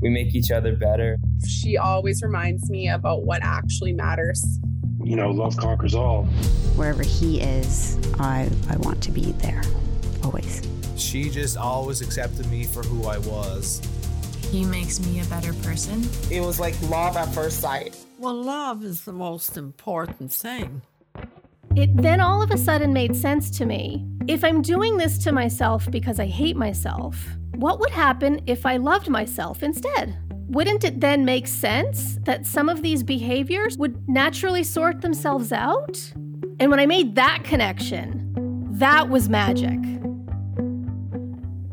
We 0.00 0.08
make 0.08 0.34
each 0.34 0.50
other 0.50 0.74
better. 0.76 1.18
She 1.46 1.76
always 1.76 2.22
reminds 2.22 2.70
me 2.70 2.88
about 2.88 3.24
what 3.24 3.40
actually 3.42 3.92
matters. 3.92 4.42
You 5.02 5.16
know, 5.16 5.30
love 5.30 5.56
conquers 5.56 5.94
all. 5.94 6.24
Wherever 6.76 7.02
he 7.02 7.40
is, 7.40 7.98
I, 8.18 8.48
I 8.68 8.76
want 8.78 9.02
to 9.02 9.10
be 9.10 9.32
there, 9.32 9.62
always. 10.24 10.62
She 10.96 11.28
just 11.28 11.56
always 11.56 12.00
accepted 12.00 12.46
me 12.50 12.64
for 12.64 12.82
who 12.82 13.06
I 13.06 13.18
was. 13.18 13.80
He 14.50 14.64
makes 14.64 15.00
me 15.00 15.20
a 15.20 15.24
better 15.26 15.52
person. 15.54 16.08
It 16.30 16.40
was 16.40 16.58
like 16.58 16.80
love 16.82 17.16
at 17.16 17.32
first 17.34 17.60
sight. 17.60 17.96
Well, 18.18 18.42
love 18.42 18.82
is 18.84 19.04
the 19.04 19.12
most 19.12 19.56
important 19.56 20.32
thing. 20.32 20.82
It 21.76 21.96
then 21.96 22.20
all 22.20 22.42
of 22.42 22.50
a 22.50 22.58
sudden 22.58 22.92
made 22.92 23.14
sense 23.14 23.50
to 23.58 23.64
me. 23.64 24.04
If 24.28 24.44
I'm 24.44 24.60
doing 24.60 24.98
this 24.98 25.16
to 25.24 25.32
myself 25.32 25.90
because 25.90 26.20
I 26.20 26.26
hate 26.26 26.56
myself, 26.56 27.26
what 27.54 27.80
would 27.80 27.90
happen 27.90 28.42
if 28.46 28.66
I 28.66 28.76
loved 28.76 29.08
myself 29.08 29.62
instead? 29.62 30.16
Wouldn't 30.48 30.84
it 30.84 31.00
then 31.00 31.24
make 31.24 31.46
sense 31.46 32.18
that 32.24 32.46
some 32.46 32.68
of 32.68 32.82
these 32.82 33.02
behaviors 33.02 33.78
would 33.78 34.06
naturally 34.08 34.62
sort 34.62 35.00
themselves 35.00 35.52
out? 35.52 35.98
And 36.60 36.70
when 36.70 36.78
I 36.78 36.84
made 36.86 37.14
that 37.14 37.44
connection, 37.44 38.68
that 38.72 39.08
was 39.08 39.30
magic. 39.30 39.78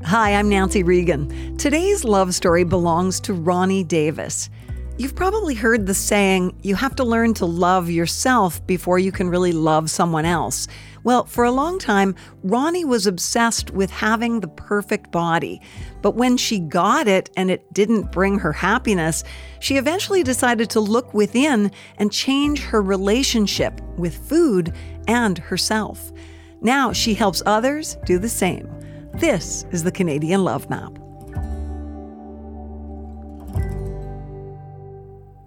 Hi, 0.06 0.34
I'm 0.34 0.48
Nancy 0.48 0.84
Regan. 0.84 1.58
Today's 1.58 2.06
love 2.06 2.34
story 2.34 2.64
belongs 2.64 3.20
to 3.22 3.34
Roni 3.34 3.86
Davis. 3.86 4.50
You've 4.98 5.16
probably 5.16 5.54
heard 5.54 5.86
the 5.86 5.94
saying, 5.94 6.58
you 6.64 6.74
have 6.74 6.96
to 6.96 7.04
learn 7.04 7.36
to 7.36 7.46
love 7.46 7.90
yourself 7.92 8.66
before 8.66 8.98
you 8.98 9.12
can 9.12 9.30
really 9.30 9.52
love 9.52 9.92
someone 9.92 10.26
else. 10.26 10.68
Well, 11.08 11.24
for 11.24 11.46
a 11.46 11.52
long 11.52 11.80
time, 11.80 12.16
Roni 12.46 12.84
was 12.84 13.08
obsessed 13.08 13.72
with 13.72 13.90
having 13.90 14.42
the 14.42 14.50
perfect 14.50 15.10
body. 15.10 15.62
But 16.02 16.16
when 16.16 16.36
she 16.36 16.60
got 16.60 17.08
it 17.08 17.30
and 17.38 17.50
it 17.50 17.72
didn't 17.72 18.12
bring 18.12 18.40
her 18.40 18.52
happiness, 18.52 19.24
she 19.62 19.78
eventually 19.78 20.22
decided 20.22 20.70
to 20.72 20.82
look 20.82 21.14
within 21.14 21.72
and 21.96 22.12
change 22.12 22.60
her 22.60 22.82
relationship 22.82 23.80
with 23.98 24.18
food 24.18 24.76
and 25.08 25.38
herself. 25.38 26.12
Now 26.60 26.92
she 26.92 27.14
helps 27.14 27.42
others 27.46 27.98
do 28.04 28.20
the 28.20 28.28
same. 28.28 28.68
This 29.14 29.66
is 29.72 29.84
the 29.84 29.94
Canadian 29.94 30.44
Love 30.44 30.70
Map. 30.70 30.98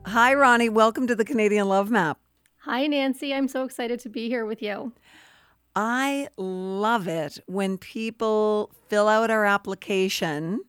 Hi, 0.07 0.35
Roni. 0.35 0.71
Welcome 0.71 1.07
to 1.09 1.15
the 1.15 1.27
Canadian 1.27 1.69
Love 1.69 1.91
Map. 1.91 2.19
Hi, 2.65 2.87
Nancy. 2.87 3.35
I'm 3.35 3.49
so 3.49 3.65
excited 3.65 4.01
to 4.01 4.09
be 4.09 4.29
here 4.29 4.47
with 4.47 4.63
you. 4.63 4.93
I 5.77 6.29
love 6.37 7.07
it 7.07 7.39
when 7.47 7.79
people 7.79 8.71
fill 8.89 9.09
out 9.09 9.31
our 9.31 9.45
application 9.45 10.61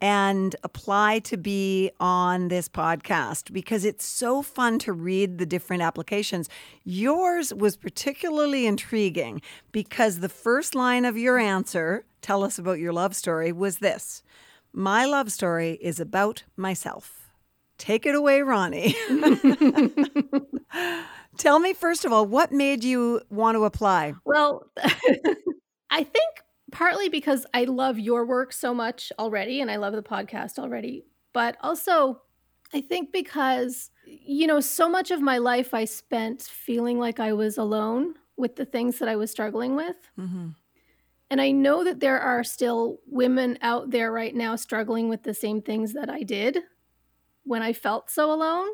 and 0.00 0.54
apply 0.62 1.20
to 1.20 1.36
be 1.38 1.90
on 1.98 2.48
this 2.48 2.68
podcast 2.68 3.52
because 3.52 3.84
it's 3.86 4.04
so 4.06 4.42
fun 4.42 4.78
to 4.80 4.92
read 4.92 5.38
the 5.38 5.46
different 5.46 5.82
applications. 5.82 6.48
Yours 6.84 7.54
was 7.54 7.76
particularly 7.76 8.66
intriguing 8.66 9.40
because 9.72 10.20
the 10.20 10.28
first 10.28 10.74
line 10.74 11.06
of 11.06 11.16
your 11.16 11.38
answer, 11.38 12.04
tell 12.20 12.44
us 12.44 12.58
about 12.58 12.78
your 12.78 12.92
love 12.92 13.16
story, 13.16 13.50
was 13.50 13.78
this 13.78 14.22
My 14.74 15.06
love 15.06 15.32
story 15.32 15.78
is 15.80 15.98
about 16.00 16.44
myself. 16.56 17.30
Take 17.78 18.04
it 18.04 18.14
away, 18.14 18.40
Roni. 18.40 18.94
Tell 21.38 21.58
me, 21.58 21.72
first 21.72 22.04
of 22.04 22.12
all, 22.12 22.26
what 22.26 22.52
made 22.52 22.84
you 22.84 23.20
want 23.30 23.56
to 23.56 23.64
apply? 23.64 24.14
Well, 24.24 24.70
I 25.90 26.02
think 26.02 26.42
partly 26.72 27.08
because 27.08 27.46
I 27.54 27.64
love 27.64 27.98
your 27.98 28.26
work 28.26 28.52
so 28.52 28.74
much 28.74 29.12
already 29.18 29.60
and 29.60 29.70
I 29.70 29.76
love 29.76 29.94
the 29.94 30.02
podcast 30.02 30.58
already, 30.58 31.04
but 31.32 31.56
also 31.60 32.22
I 32.72 32.80
think 32.80 33.12
because, 33.12 33.90
you 34.04 34.46
know, 34.46 34.58
so 34.58 34.88
much 34.88 35.12
of 35.12 35.20
my 35.20 35.38
life 35.38 35.72
I 35.72 35.84
spent 35.84 36.42
feeling 36.42 36.98
like 36.98 37.20
I 37.20 37.32
was 37.32 37.58
alone 37.58 38.14
with 38.36 38.56
the 38.56 38.64
things 38.64 38.98
that 38.98 39.08
I 39.08 39.14
was 39.14 39.30
struggling 39.30 39.76
with. 39.76 39.96
Mm-hmm. 40.18 40.48
And 41.30 41.40
I 41.40 41.52
know 41.52 41.84
that 41.84 42.00
there 42.00 42.18
are 42.18 42.42
still 42.44 42.98
women 43.06 43.58
out 43.62 43.90
there 43.90 44.12
right 44.12 44.34
now 44.34 44.56
struggling 44.56 45.08
with 45.08 45.22
the 45.22 45.34
same 45.34 45.62
things 45.62 45.92
that 45.92 46.10
I 46.10 46.22
did 46.22 46.58
when 47.44 47.62
I 47.62 47.72
felt 47.72 48.10
so 48.10 48.32
alone. 48.32 48.66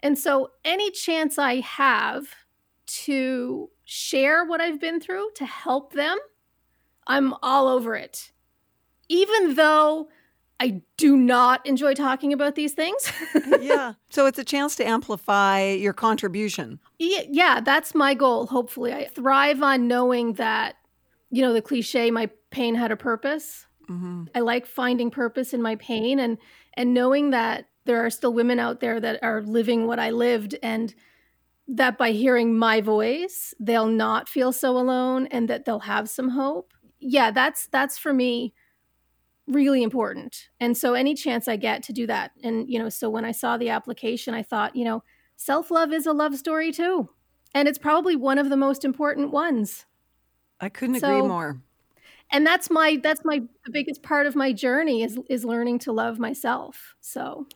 And 0.00 0.18
so, 0.18 0.52
any 0.64 0.90
chance 0.90 1.38
I 1.38 1.60
have 1.60 2.34
to 2.86 3.70
share 3.84 4.44
what 4.44 4.60
I've 4.60 4.80
been 4.80 5.00
through 5.00 5.30
to 5.36 5.44
help 5.44 5.92
them, 5.92 6.18
I'm 7.06 7.34
all 7.42 7.68
over 7.68 7.94
it. 7.94 8.32
Even 9.08 9.54
though 9.54 10.08
I 10.60 10.82
do 10.96 11.16
not 11.16 11.64
enjoy 11.66 11.94
talking 11.94 12.32
about 12.32 12.54
these 12.56 12.72
things. 12.72 13.12
yeah. 13.60 13.94
So 14.10 14.26
it's 14.26 14.38
a 14.38 14.44
chance 14.44 14.74
to 14.76 14.86
amplify 14.86 15.70
your 15.70 15.92
contribution. 15.92 16.80
Yeah, 16.98 17.60
that's 17.60 17.94
my 17.94 18.14
goal, 18.14 18.46
hopefully. 18.46 18.92
I 18.92 19.06
thrive 19.06 19.62
on 19.62 19.86
knowing 19.86 20.34
that, 20.34 20.76
you 21.30 21.42
know, 21.42 21.52
the 21.52 21.62
cliche, 21.62 22.10
my 22.10 22.28
pain 22.50 22.74
had 22.74 22.90
a 22.90 22.96
purpose. 22.96 23.66
Mm-hmm. 23.88 24.24
I 24.34 24.40
like 24.40 24.66
finding 24.66 25.10
purpose 25.10 25.54
in 25.54 25.62
my 25.62 25.76
pain 25.76 26.18
and 26.18 26.38
and 26.74 26.92
knowing 26.92 27.30
that 27.30 27.68
there 27.88 28.06
are 28.06 28.10
still 28.10 28.32
women 28.32 28.60
out 28.60 28.78
there 28.78 29.00
that 29.00 29.18
are 29.22 29.42
living 29.42 29.88
what 29.88 29.98
I 29.98 30.10
lived 30.10 30.54
and 30.62 30.94
that 31.66 31.98
by 31.98 32.12
hearing 32.12 32.56
my 32.56 32.80
voice 32.80 33.52
they'll 33.58 33.88
not 33.88 34.28
feel 34.28 34.52
so 34.52 34.78
alone 34.78 35.26
and 35.26 35.48
that 35.48 35.64
they'll 35.64 35.80
have 35.80 36.08
some 36.08 36.28
hope. 36.28 36.72
Yeah 37.00 37.32
that's 37.32 37.66
that's 37.66 37.98
for 37.98 38.12
me 38.12 38.54
really 39.48 39.82
important. 39.82 40.48
And 40.60 40.76
so 40.76 40.94
any 40.94 41.14
chance 41.14 41.48
i 41.48 41.56
get 41.56 41.82
to 41.84 41.92
do 41.92 42.06
that 42.06 42.30
and 42.44 42.70
you 42.70 42.78
know 42.78 42.88
so 42.90 43.10
when 43.10 43.24
i 43.24 43.32
saw 43.32 43.56
the 43.56 43.70
application 43.70 44.34
i 44.34 44.42
thought 44.42 44.76
you 44.76 44.84
know 44.84 45.02
self-love 45.36 45.92
is 45.92 46.06
a 46.06 46.12
love 46.12 46.36
story 46.36 46.70
too 46.70 47.08
and 47.54 47.66
it's 47.68 47.78
probably 47.78 48.16
one 48.16 48.38
of 48.38 48.50
the 48.50 48.56
most 48.56 48.84
important 48.84 49.30
ones. 49.30 49.86
I 50.60 50.68
couldn't 50.68 51.00
so, 51.00 51.16
agree 51.16 51.28
more. 51.28 51.62
and 52.30 52.46
that's 52.46 52.70
my 52.70 52.98
that's 53.02 53.22
my 53.24 53.40
the 53.64 53.70
biggest 53.72 54.02
part 54.02 54.26
of 54.26 54.36
my 54.36 54.52
journey 54.52 55.02
is 55.02 55.18
is 55.30 55.44
learning 55.44 55.78
to 55.80 55.92
love 55.92 56.18
myself 56.18 56.94
so 57.00 57.46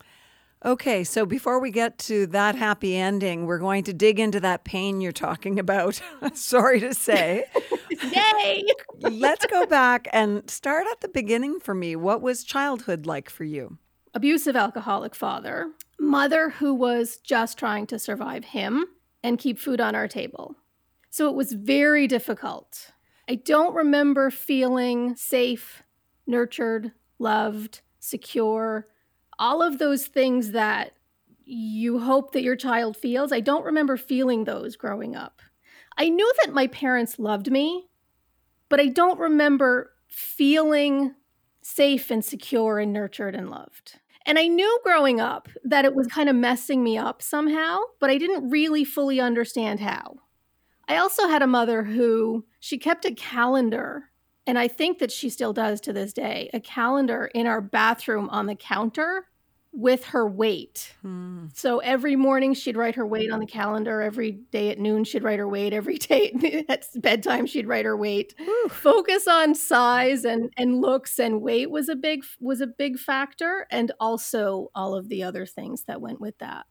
Okay, 0.64 1.02
so 1.02 1.26
before 1.26 1.58
we 1.58 1.72
get 1.72 1.98
to 1.98 2.26
that 2.28 2.54
happy 2.54 2.96
ending, 2.96 3.46
we're 3.46 3.58
going 3.58 3.82
to 3.84 3.92
dig 3.92 4.20
into 4.20 4.38
that 4.40 4.62
pain 4.62 5.00
you're 5.00 5.10
talking 5.10 5.58
about. 5.58 6.00
Sorry 6.34 6.78
to 6.78 6.94
say. 6.94 7.44
Yay! 7.90 8.62
Let's 9.00 9.44
go 9.46 9.66
back 9.66 10.06
and 10.12 10.48
start 10.48 10.86
at 10.92 11.00
the 11.00 11.08
beginning 11.08 11.58
for 11.58 11.74
me. 11.74 11.96
What 11.96 12.22
was 12.22 12.44
childhood 12.44 13.06
like 13.06 13.28
for 13.28 13.42
you? 13.42 13.78
Abusive 14.14 14.54
alcoholic 14.54 15.16
father, 15.16 15.72
mother 15.98 16.50
who 16.50 16.74
was 16.74 17.16
just 17.16 17.58
trying 17.58 17.88
to 17.88 17.98
survive 17.98 18.44
him 18.44 18.86
and 19.24 19.38
keep 19.38 19.58
food 19.58 19.80
on 19.80 19.96
our 19.96 20.06
table. 20.06 20.54
So 21.10 21.28
it 21.28 21.34
was 21.34 21.52
very 21.52 22.06
difficult. 22.06 22.92
I 23.28 23.34
don't 23.34 23.74
remember 23.74 24.30
feeling 24.30 25.16
safe, 25.16 25.82
nurtured, 26.24 26.92
loved, 27.18 27.80
secure 27.98 28.86
all 29.42 29.60
of 29.60 29.78
those 29.78 30.06
things 30.06 30.52
that 30.52 30.92
you 31.44 31.98
hope 31.98 32.32
that 32.32 32.44
your 32.44 32.54
child 32.54 32.96
feels. 32.96 33.32
I 33.32 33.40
don't 33.40 33.64
remember 33.64 33.96
feeling 33.96 34.44
those 34.44 34.76
growing 34.76 35.16
up. 35.16 35.42
I 35.98 36.10
knew 36.10 36.32
that 36.44 36.54
my 36.54 36.68
parents 36.68 37.18
loved 37.18 37.50
me, 37.50 37.88
but 38.68 38.78
I 38.78 38.86
don't 38.86 39.18
remember 39.18 39.90
feeling 40.06 41.16
safe 41.60 42.08
and 42.12 42.24
secure 42.24 42.78
and 42.78 42.92
nurtured 42.92 43.34
and 43.34 43.50
loved. 43.50 43.98
And 44.26 44.38
I 44.38 44.46
knew 44.46 44.78
growing 44.84 45.20
up 45.20 45.48
that 45.64 45.84
it 45.84 45.96
was 45.96 46.06
kind 46.06 46.28
of 46.28 46.36
messing 46.36 46.84
me 46.84 46.96
up 46.96 47.20
somehow, 47.20 47.80
but 47.98 48.10
I 48.10 48.18
didn't 48.18 48.48
really 48.48 48.84
fully 48.84 49.18
understand 49.18 49.80
how. 49.80 50.18
I 50.86 50.98
also 50.98 51.26
had 51.26 51.42
a 51.42 51.48
mother 51.48 51.82
who 51.82 52.44
she 52.60 52.78
kept 52.78 53.04
a 53.04 53.12
calendar, 53.12 54.04
and 54.46 54.56
I 54.56 54.68
think 54.68 55.00
that 55.00 55.10
she 55.10 55.28
still 55.30 55.52
does 55.52 55.80
to 55.80 55.92
this 55.92 56.12
day, 56.12 56.48
a 56.54 56.60
calendar 56.60 57.28
in 57.34 57.48
our 57.48 57.60
bathroom 57.60 58.28
on 58.30 58.46
the 58.46 58.54
counter 58.54 59.26
with 59.72 60.04
her 60.04 60.28
weight. 60.28 60.94
Hmm. 61.00 61.46
So 61.54 61.78
every 61.78 62.14
morning 62.14 62.52
she'd 62.54 62.76
write 62.76 62.94
her 62.96 63.06
weight 63.06 63.30
on 63.30 63.40
the 63.40 63.46
calendar. 63.46 64.02
Every 64.02 64.32
day 64.32 64.70
at 64.70 64.78
noon 64.78 65.04
she'd 65.04 65.22
write 65.22 65.38
her 65.38 65.48
weight. 65.48 65.72
Every 65.72 65.98
day 65.98 66.64
at 66.68 66.86
bedtime 66.96 67.46
she'd 67.46 67.66
write 67.66 67.86
her 67.86 67.96
weight. 67.96 68.34
Focus 68.68 69.26
on 69.26 69.54
size 69.54 70.24
and 70.24 70.52
and 70.56 70.80
looks 70.80 71.18
and 71.18 71.40
weight 71.40 71.70
was 71.70 71.88
a 71.88 71.96
big 71.96 72.22
was 72.40 72.60
a 72.60 72.66
big 72.66 72.98
factor, 72.98 73.66
and 73.70 73.92
also 73.98 74.68
all 74.74 74.94
of 74.94 75.08
the 75.08 75.22
other 75.22 75.46
things 75.46 75.84
that 75.84 76.00
went 76.00 76.20
with 76.20 76.36
that. 76.38 76.66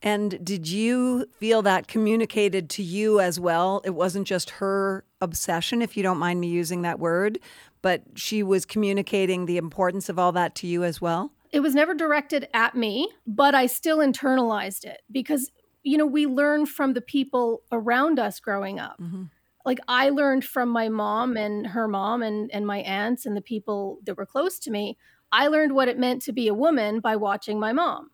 And 0.00 0.44
did 0.44 0.68
you 0.68 1.26
feel 1.38 1.62
that 1.62 1.88
communicated 1.88 2.70
to 2.70 2.82
you 2.84 3.20
as 3.20 3.40
well? 3.40 3.80
It 3.84 3.90
wasn't 3.90 4.28
just 4.28 4.50
her 4.50 5.04
obsession, 5.20 5.82
if 5.82 5.96
you 5.96 6.04
don't 6.04 6.18
mind 6.18 6.40
me 6.40 6.46
using 6.46 6.82
that 6.82 7.00
word, 7.00 7.40
but 7.82 8.02
she 8.14 8.44
was 8.44 8.64
communicating 8.64 9.46
the 9.46 9.56
importance 9.56 10.08
of 10.08 10.16
all 10.18 10.30
that 10.32 10.54
to 10.56 10.68
you 10.68 10.84
as 10.84 11.00
well? 11.00 11.32
It 11.50 11.60
was 11.60 11.74
never 11.74 11.94
directed 11.94 12.48
at 12.52 12.74
me, 12.74 13.08
but 13.26 13.54
I 13.54 13.66
still 13.66 13.98
internalized 13.98 14.84
it 14.84 15.00
because, 15.10 15.50
you 15.82 15.96
know, 15.96 16.06
we 16.06 16.26
learn 16.26 16.66
from 16.66 16.92
the 16.92 17.00
people 17.00 17.62
around 17.72 18.18
us 18.18 18.38
growing 18.40 18.78
up. 18.78 19.00
Mm-hmm. 19.00 19.24
Like 19.64 19.78
I 19.88 20.10
learned 20.10 20.44
from 20.44 20.68
my 20.68 20.88
mom 20.88 21.36
and 21.36 21.68
her 21.68 21.88
mom 21.88 22.22
and, 22.22 22.50
and 22.52 22.66
my 22.66 22.78
aunts 22.78 23.26
and 23.26 23.36
the 23.36 23.42
people 23.42 23.98
that 24.04 24.16
were 24.16 24.26
close 24.26 24.58
to 24.60 24.70
me. 24.70 24.96
I 25.30 25.48
learned 25.48 25.74
what 25.74 25.88
it 25.88 25.98
meant 25.98 26.22
to 26.22 26.32
be 26.32 26.48
a 26.48 26.54
woman 26.54 27.00
by 27.00 27.16
watching 27.16 27.60
my 27.60 27.72
mom. 27.72 28.10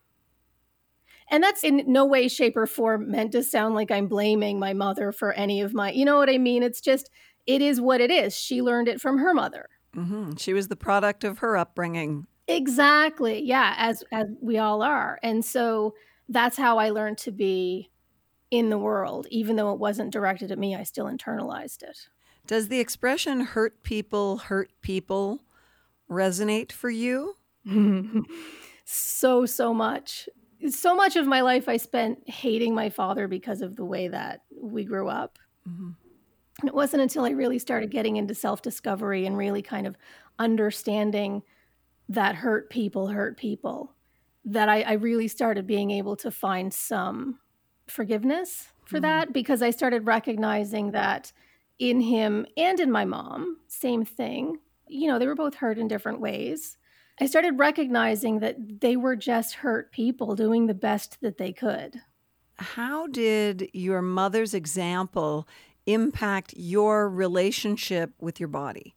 And 1.29 1.43
that's 1.43 1.63
in 1.63 1.83
no 1.87 2.05
way, 2.05 2.27
shape, 2.27 2.55
or 2.55 2.67
form 2.67 3.09
meant 3.09 3.31
to 3.31 3.41
sound 3.41 3.73
like 3.73 3.89
I'm 3.89 4.07
blaming 4.07 4.59
my 4.59 4.73
mother 4.73 5.11
for 5.11 5.33
any 5.33 5.61
of 5.61 5.73
my, 5.73 5.91
you 5.91 6.05
know 6.05 6.17
what 6.17 6.29
I 6.29 6.37
mean? 6.37 6.61
It's 6.61 6.81
just, 6.81 7.09
it 7.47 7.61
is 7.61 7.81
what 7.81 8.01
it 8.01 8.11
is. 8.11 8.35
She 8.35 8.61
learned 8.61 8.87
it 8.87 9.01
from 9.01 9.17
her 9.17 9.33
mother. 9.33 9.67
Mm-hmm. 9.95 10.35
She 10.35 10.53
was 10.53 10.67
the 10.67 10.75
product 10.75 11.23
of 11.23 11.39
her 11.39 11.57
upbringing. 11.57 12.27
Exactly. 12.47 13.41
Yeah, 13.41 13.73
as 13.77 14.03
as 14.11 14.27
we 14.41 14.57
all 14.57 14.81
are. 14.81 15.19
And 15.23 15.43
so 15.43 15.95
that's 16.29 16.57
how 16.57 16.77
I 16.77 16.89
learned 16.89 17.17
to 17.19 17.31
be 17.31 17.91
in 18.51 18.69
the 18.69 18.77
world. 18.77 19.27
Even 19.31 19.55
though 19.55 19.73
it 19.73 19.79
wasn't 19.79 20.13
directed 20.13 20.51
at 20.51 20.59
me, 20.59 20.75
I 20.75 20.83
still 20.83 21.05
internalized 21.05 21.83
it. 21.83 22.07
Does 22.47 22.67
the 22.67 22.79
expression 22.79 23.41
hurt 23.41 23.81
people 23.83 24.37
hurt 24.37 24.69
people 24.81 25.41
resonate 26.09 26.71
for 26.71 26.89
you? 26.89 27.35
so 28.85 29.45
so 29.45 29.73
much. 29.73 30.29
So 30.69 30.95
much 30.95 31.15
of 31.15 31.27
my 31.27 31.41
life 31.41 31.67
I 31.67 31.77
spent 31.77 32.27
hating 32.29 32.73
my 32.73 32.89
father 32.89 33.27
because 33.27 33.61
of 33.61 33.75
the 33.75 33.85
way 33.85 34.07
that 34.07 34.41
we 34.55 34.83
grew 34.83 35.09
up. 35.09 35.39
Mm-hmm. 35.67 35.91
And 36.61 36.69
it 36.69 36.73
wasn't 36.73 37.01
until 37.01 37.25
I 37.25 37.31
really 37.31 37.59
started 37.59 37.91
getting 37.91 38.15
into 38.15 38.33
self-discovery 38.33 39.25
and 39.25 39.37
really 39.37 39.61
kind 39.61 39.85
of 39.85 39.97
understanding 40.39 41.43
that 42.09 42.35
hurt 42.35 42.69
people 42.69 43.07
hurt 43.07 43.37
people 43.37 43.91
that 44.45 44.69
I, 44.69 44.81
I, 44.81 44.93
really 44.93 45.27
started 45.27 45.65
being 45.65 45.89
able 45.89 46.15
to 46.17 46.29
find 46.29 46.71
some 46.71 47.39
forgiveness 47.87 48.67
for 48.85 48.99
mm. 48.99 49.03
that 49.03 49.33
because 49.33 49.61
I 49.63 49.71
started 49.71 50.05
recognizing 50.05 50.91
that 50.91 51.31
in 51.79 51.99
him 51.99 52.45
and 52.55 52.79
in 52.79 52.91
my 52.91 53.05
mom, 53.05 53.57
same 53.67 54.05
thing. 54.05 54.59
You 54.87 55.07
know, 55.07 55.17
they 55.17 55.27
were 55.27 55.35
both 55.35 55.55
hurt 55.55 55.79
in 55.79 55.87
different 55.87 56.21
ways. 56.21 56.77
I 57.19 57.25
started 57.25 57.57
recognizing 57.57 58.39
that 58.39 58.81
they 58.81 58.95
were 58.95 59.15
just 59.15 59.55
hurt 59.55 59.91
people 59.91 60.35
doing 60.35 60.67
the 60.67 60.73
best 60.73 61.21
that 61.21 61.37
they 61.37 61.51
could. 61.51 62.01
How 62.57 63.07
did 63.07 63.69
your 63.73 64.01
mother's 64.01 64.53
example 64.53 65.47
impact 65.85 66.53
your 66.55 67.09
relationship 67.09 68.13
with 68.19 68.39
your 68.39 68.49
body? 68.49 68.95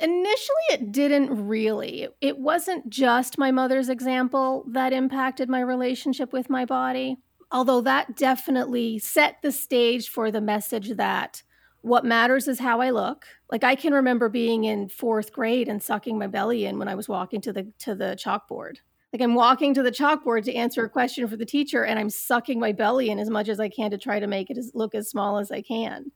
Initially, 0.00 0.64
it 0.70 0.92
didn't 0.92 1.46
really. 1.46 2.08
It 2.22 2.38
wasn't 2.38 2.88
just 2.88 3.36
my 3.36 3.50
mother's 3.50 3.90
example 3.90 4.64
that 4.68 4.94
impacted 4.94 5.50
my 5.50 5.60
relationship 5.60 6.32
with 6.32 6.48
my 6.48 6.64
body, 6.64 7.18
although 7.52 7.82
that 7.82 8.16
definitely 8.16 8.98
set 8.98 9.42
the 9.42 9.52
stage 9.52 10.08
for 10.08 10.30
the 10.30 10.40
message 10.40 10.96
that 10.96 11.42
what 11.82 12.06
matters 12.06 12.48
is 12.48 12.60
how 12.60 12.80
I 12.80 12.90
look. 12.90 13.26
Like 13.52 13.62
I 13.62 13.74
can 13.74 13.92
remember 13.92 14.30
being 14.30 14.64
in 14.64 14.88
fourth 14.88 15.32
grade 15.32 15.68
and 15.68 15.82
sucking 15.82 16.18
my 16.18 16.26
belly 16.26 16.64
in 16.64 16.78
when 16.78 16.88
I 16.88 16.94
was 16.94 17.08
walking 17.08 17.42
to 17.42 17.52
the 17.52 17.70
to 17.80 17.94
the 17.94 18.16
chalkboard. 18.18 18.76
Like 19.12 19.20
I'm 19.20 19.34
walking 19.34 19.74
to 19.74 19.82
the 19.82 19.90
chalkboard 19.90 20.44
to 20.44 20.54
answer 20.54 20.82
a 20.82 20.88
question 20.88 21.28
for 21.28 21.36
the 21.36 21.44
teacher, 21.44 21.84
and 21.84 21.98
I'm 21.98 22.10
sucking 22.10 22.58
my 22.58 22.72
belly 22.72 23.10
in 23.10 23.18
as 23.18 23.28
much 23.28 23.48
as 23.50 23.60
I 23.60 23.68
can 23.68 23.90
to 23.90 23.98
try 23.98 24.18
to 24.18 24.26
make 24.26 24.48
it 24.48 24.56
as, 24.56 24.70
look 24.72 24.94
as 24.94 25.10
small 25.10 25.36
as 25.36 25.50
I 25.50 25.60
can. 25.60 26.12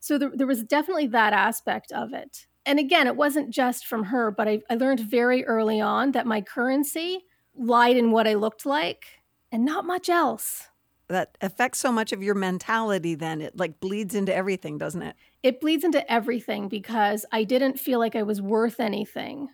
So 0.00 0.18
there, 0.18 0.30
there 0.34 0.46
was 0.46 0.64
definitely 0.64 1.08
that 1.08 1.32
aspect 1.32 1.92
of 1.92 2.12
it 2.12 2.46
and 2.68 2.78
again, 2.78 3.06
it 3.06 3.16
wasn't 3.16 3.48
just 3.48 3.86
from 3.86 4.04
her, 4.04 4.30
but 4.30 4.46
I, 4.46 4.60
I 4.68 4.74
learned 4.74 5.00
very 5.00 5.42
early 5.46 5.80
on 5.80 6.12
that 6.12 6.26
my 6.26 6.42
currency 6.42 7.24
lied 7.56 7.96
in 7.96 8.10
what 8.10 8.28
I 8.28 8.34
looked 8.34 8.66
like 8.66 9.06
and 9.50 9.64
not 9.64 9.86
much 9.86 10.10
else. 10.10 10.68
That 11.08 11.38
affects 11.40 11.78
so 11.78 11.90
much 11.90 12.12
of 12.12 12.22
your 12.22 12.34
mentality, 12.34 13.14
then 13.14 13.40
it 13.40 13.56
like 13.56 13.80
bleeds 13.80 14.14
into 14.14 14.34
everything, 14.34 14.76
doesn't 14.76 15.00
it? 15.00 15.16
It 15.42 15.62
bleeds 15.62 15.82
into 15.82 16.12
everything 16.12 16.68
because 16.68 17.24
I 17.32 17.44
didn't 17.44 17.80
feel 17.80 17.98
like 17.98 18.14
I 18.14 18.22
was 18.22 18.42
worth 18.42 18.80
anything 18.80 19.48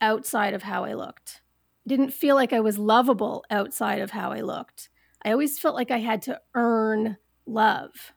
outside 0.00 0.54
of 0.54 0.62
how 0.62 0.84
I 0.84 0.94
looked. 0.94 1.42
I 1.84 1.88
didn't 1.88 2.12
feel 2.12 2.36
like 2.36 2.52
I 2.52 2.60
was 2.60 2.78
lovable 2.78 3.44
outside 3.50 4.00
of 4.00 4.12
how 4.12 4.30
I 4.30 4.42
looked. 4.42 4.90
I 5.24 5.32
always 5.32 5.58
felt 5.58 5.74
like 5.74 5.90
I 5.90 5.98
had 5.98 6.22
to 6.22 6.40
earn 6.54 7.16
love. 7.46 8.12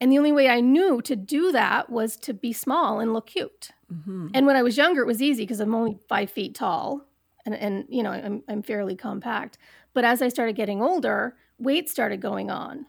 And 0.00 0.12
the 0.12 0.18
only 0.18 0.32
way 0.32 0.48
I 0.48 0.60
knew 0.60 1.00
to 1.02 1.16
do 1.16 1.52
that 1.52 1.88
was 1.90 2.16
to 2.18 2.34
be 2.34 2.52
small 2.52 3.00
and 3.00 3.14
look 3.14 3.28
cute. 3.28 3.70
Mm-hmm. 3.92 4.28
And 4.34 4.46
when 4.46 4.56
I 4.56 4.62
was 4.62 4.76
younger, 4.76 5.02
it 5.02 5.06
was 5.06 5.22
easy 5.22 5.42
because 5.44 5.60
I'm 5.60 5.74
only 5.74 5.98
five 6.08 6.30
feet 6.30 6.54
tall 6.54 7.06
and, 7.46 7.54
and 7.54 7.84
you 7.88 8.02
know, 8.02 8.10
I'm, 8.10 8.42
I'm 8.48 8.62
fairly 8.62 8.96
compact. 8.96 9.56
But 9.94 10.04
as 10.04 10.20
I 10.20 10.28
started 10.28 10.56
getting 10.56 10.82
older, 10.82 11.36
weight 11.58 11.88
started 11.88 12.20
going 12.20 12.50
on. 12.50 12.86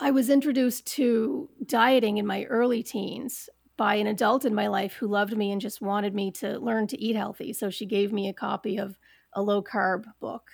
I 0.00 0.10
was 0.10 0.28
introduced 0.28 0.86
to 0.94 1.48
dieting 1.64 2.18
in 2.18 2.26
my 2.26 2.44
early 2.44 2.82
teens 2.82 3.48
by 3.76 3.96
an 3.96 4.06
adult 4.06 4.44
in 4.44 4.54
my 4.54 4.66
life 4.66 4.94
who 4.94 5.06
loved 5.06 5.36
me 5.36 5.52
and 5.52 5.60
just 5.60 5.80
wanted 5.80 6.14
me 6.14 6.30
to 6.32 6.58
learn 6.58 6.86
to 6.88 7.00
eat 7.00 7.14
healthy. 7.14 7.52
So 7.52 7.70
she 7.70 7.86
gave 7.86 8.12
me 8.12 8.28
a 8.28 8.32
copy 8.32 8.76
of 8.76 8.98
a 9.32 9.42
low 9.42 9.62
carb 9.62 10.04
book. 10.20 10.50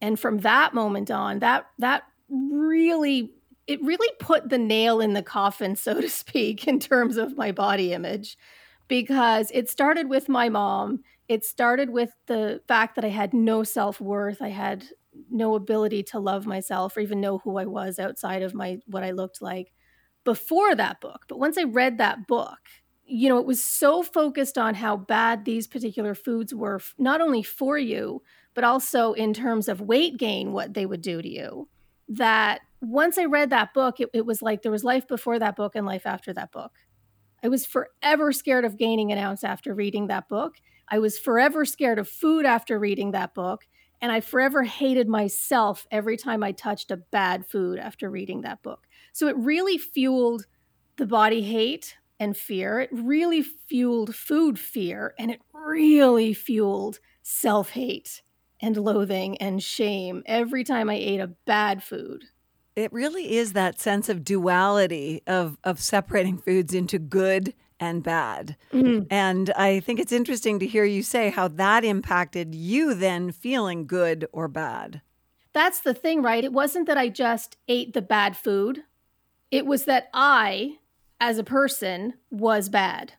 And 0.00 0.18
from 0.18 0.38
that 0.38 0.74
moment 0.74 1.10
on, 1.10 1.40
that 1.40 1.66
that 1.78 2.04
really 2.28 3.34
it 3.66 3.82
really 3.82 4.12
put 4.20 4.48
the 4.48 4.58
nail 4.58 5.00
in 5.00 5.12
the 5.14 5.22
coffin, 5.22 5.76
so 5.76 6.00
to 6.00 6.08
speak, 6.08 6.66
in 6.68 6.78
terms 6.78 7.16
of 7.16 7.36
my 7.36 7.52
body 7.52 7.92
image 7.92 8.36
because 8.88 9.50
it 9.52 9.68
started 9.68 10.08
with 10.08 10.28
my 10.28 10.48
mom. 10.48 11.02
It 11.28 11.44
started 11.44 11.90
with 11.90 12.10
the 12.26 12.60
fact 12.68 12.94
that 12.94 13.04
I 13.04 13.08
had 13.08 13.34
no 13.34 13.64
self 13.64 14.00
worth. 14.00 14.40
I 14.40 14.50
had 14.50 14.84
no 15.30 15.54
ability 15.54 16.02
to 16.02 16.18
love 16.18 16.46
myself 16.46 16.96
or 16.96 17.00
even 17.00 17.20
know 17.20 17.38
who 17.38 17.56
I 17.56 17.64
was 17.64 17.98
outside 17.98 18.42
of 18.42 18.54
my 18.54 18.78
what 18.86 19.02
I 19.02 19.10
looked 19.10 19.42
like 19.42 19.72
before 20.24 20.74
that 20.74 21.00
book. 21.00 21.24
But 21.28 21.38
once 21.38 21.58
I 21.58 21.64
read 21.64 21.98
that 21.98 22.26
book, 22.26 22.58
you 23.04 23.28
know, 23.28 23.38
it 23.38 23.46
was 23.46 23.62
so 23.62 24.02
focused 24.02 24.58
on 24.58 24.74
how 24.74 24.96
bad 24.96 25.44
these 25.44 25.66
particular 25.66 26.14
foods 26.14 26.54
were, 26.54 26.80
not 26.98 27.20
only 27.20 27.42
for 27.42 27.78
you, 27.78 28.22
but 28.54 28.64
also 28.64 29.12
in 29.12 29.32
terms 29.32 29.68
of 29.68 29.80
weight 29.80 30.18
gain, 30.18 30.52
what 30.52 30.74
they 30.74 30.86
would 30.86 31.02
do 31.02 31.22
to 31.22 31.28
you. 31.28 31.68
That 32.08 32.60
once 32.80 33.18
I 33.18 33.24
read 33.24 33.50
that 33.50 33.74
book, 33.74 34.00
it, 34.00 34.10
it 34.12 34.26
was 34.26 34.42
like 34.42 34.62
there 34.62 34.72
was 34.72 34.84
life 34.84 35.06
before 35.08 35.38
that 35.38 35.56
book 35.56 35.74
and 35.74 35.86
life 35.86 36.06
after 36.06 36.32
that 36.34 36.52
book. 36.52 36.72
I 37.42 37.48
was 37.48 37.66
forever 37.66 38.32
scared 38.32 38.64
of 38.64 38.76
gaining 38.76 39.12
an 39.12 39.18
ounce 39.18 39.44
after 39.44 39.74
reading 39.74 40.08
that 40.08 40.28
book. 40.28 40.56
I 40.88 40.98
was 40.98 41.18
forever 41.18 41.64
scared 41.64 41.98
of 41.98 42.08
food 42.08 42.44
after 42.44 42.78
reading 42.78 43.12
that 43.12 43.34
book. 43.34 43.66
And 44.00 44.12
I 44.12 44.20
forever 44.20 44.62
hated 44.62 45.08
myself 45.08 45.86
every 45.90 46.16
time 46.16 46.42
I 46.42 46.52
touched 46.52 46.90
a 46.90 46.98
bad 46.98 47.46
food 47.46 47.78
after 47.78 48.10
reading 48.10 48.42
that 48.42 48.62
book. 48.62 48.86
So 49.12 49.26
it 49.26 49.36
really 49.38 49.78
fueled 49.78 50.46
the 50.96 51.06
body 51.06 51.42
hate 51.42 51.96
and 52.20 52.36
fear. 52.36 52.80
It 52.80 52.90
really 52.92 53.42
fueled 53.42 54.14
food 54.14 54.58
fear. 54.58 55.14
And 55.18 55.30
it 55.30 55.40
really 55.52 56.34
fueled 56.34 56.98
self 57.22 57.70
hate 57.70 58.22
and 58.60 58.76
loathing 58.76 59.38
and 59.38 59.62
shame 59.62 60.22
every 60.26 60.64
time 60.64 60.90
I 60.90 60.94
ate 60.94 61.20
a 61.20 61.32
bad 61.46 61.82
food. 61.82 62.24
It 62.76 62.92
really 62.92 63.36
is 63.36 63.54
that 63.54 63.80
sense 63.80 64.10
of 64.10 64.22
duality 64.22 65.22
of 65.26 65.56
of 65.64 65.80
separating 65.80 66.36
foods 66.36 66.74
into 66.74 66.98
good 66.98 67.54
and 67.80 68.02
bad. 68.02 68.56
Mm-hmm. 68.72 69.04
And 69.10 69.50
I 69.50 69.80
think 69.80 69.98
it's 69.98 70.12
interesting 70.12 70.58
to 70.58 70.66
hear 70.66 70.84
you 70.84 71.02
say 71.02 71.30
how 71.30 71.48
that 71.48 71.84
impacted 71.84 72.54
you 72.54 72.94
then 72.94 73.32
feeling 73.32 73.86
good 73.86 74.28
or 74.30 74.46
bad. 74.46 75.00
That's 75.54 75.80
the 75.80 75.94
thing, 75.94 76.22
right? 76.22 76.44
It 76.44 76.52
wasn't 76.52 76.86
that 76.86 76.98
I 76.98 77.08
just 77.08 77.56
ate 77.66 77.94
the 77.94 78.02
bad 78.02 78.36
food. 78.36 78.82
It 79.50 79.64
was 79.64 79.84
that 79.86 80.10
I, 80.12 80.78
as 81.18 81.38
a 81.38 81.44
person, 81.44 82.14
was 82.30 82.68
bad. 82.68 83.14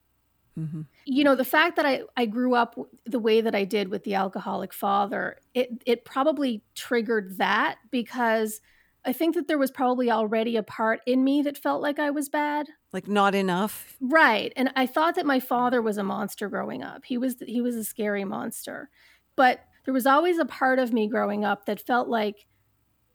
Mm-hmm. 0.57 0.81
You 1.05 1.23
know, 1.23 1.35
the 1.35 1.45
fact 1.45 1.75
that 1.77 1.85
I, 1.85 2.01
I 2.15 2.25
grew 2.25 2.53
up 2.53 2.79
the 3.05 3.19
way 3.19 3.41
that 3.41 3.55
I 3.55 3.63
did 3.63 3.89
with 3.89 4.03
the 4.03 4.15
alcoholic 4.15 4.73
father, 4.73 5.37
it, 5.55 5.81
it 5.85 6.05
probably 6.05 6.61
triggered 6.75 7.37
that 7.37 7.77
because– 7.89 8.61
I 9.07 9.13
think 9.13 9.35
that 9.35 9.47
there 9.47 9.57
was 9.57 9.71
probably 9.71 10.11
already 10.11 10.57
a 10.57 10.63
part 10.63 10.99
in 11.07 11.23
me 11.23 11.41
that 11.43 11.57
felt 11.57 11.81
like 11.81 11.97
I 11.97 12.11
was 12.11 12.27
bad. 12.27 12.67
Like 12.91 13.07
not 13.07 13.33
enough. 13.33 13.95
Right. 14.01 14.51
And 14.57 14.69
I 14.75 14.85
thought 14.85 15.15
that 15.15 15.25
my 15.25 15.39
father 15.39 15.81
was 15.81 15.97
a 15.97 16.03
monster 16.03 16.49
growing 16.49 16.83
up. 16.83 17.05
He 17.05 17.17
was 17.17 17.37
he 17.39 17.61
was 17.61 17.75
a 17.77 17.85
scary 17.85 18.25
monster. 18.25 18.89
But 19.37 19.61
There 19.85 19.93
was 19.93 20.05
always 20.05 20.37
a 20.37 20.43
part 20.45 20.79
of 20.79 20.91
me 20.91 21.07
growing 21.07 21.45
up 21.45 21.65
that 21.65 21.79
felt 21.79 22.09
like 22.09 22.45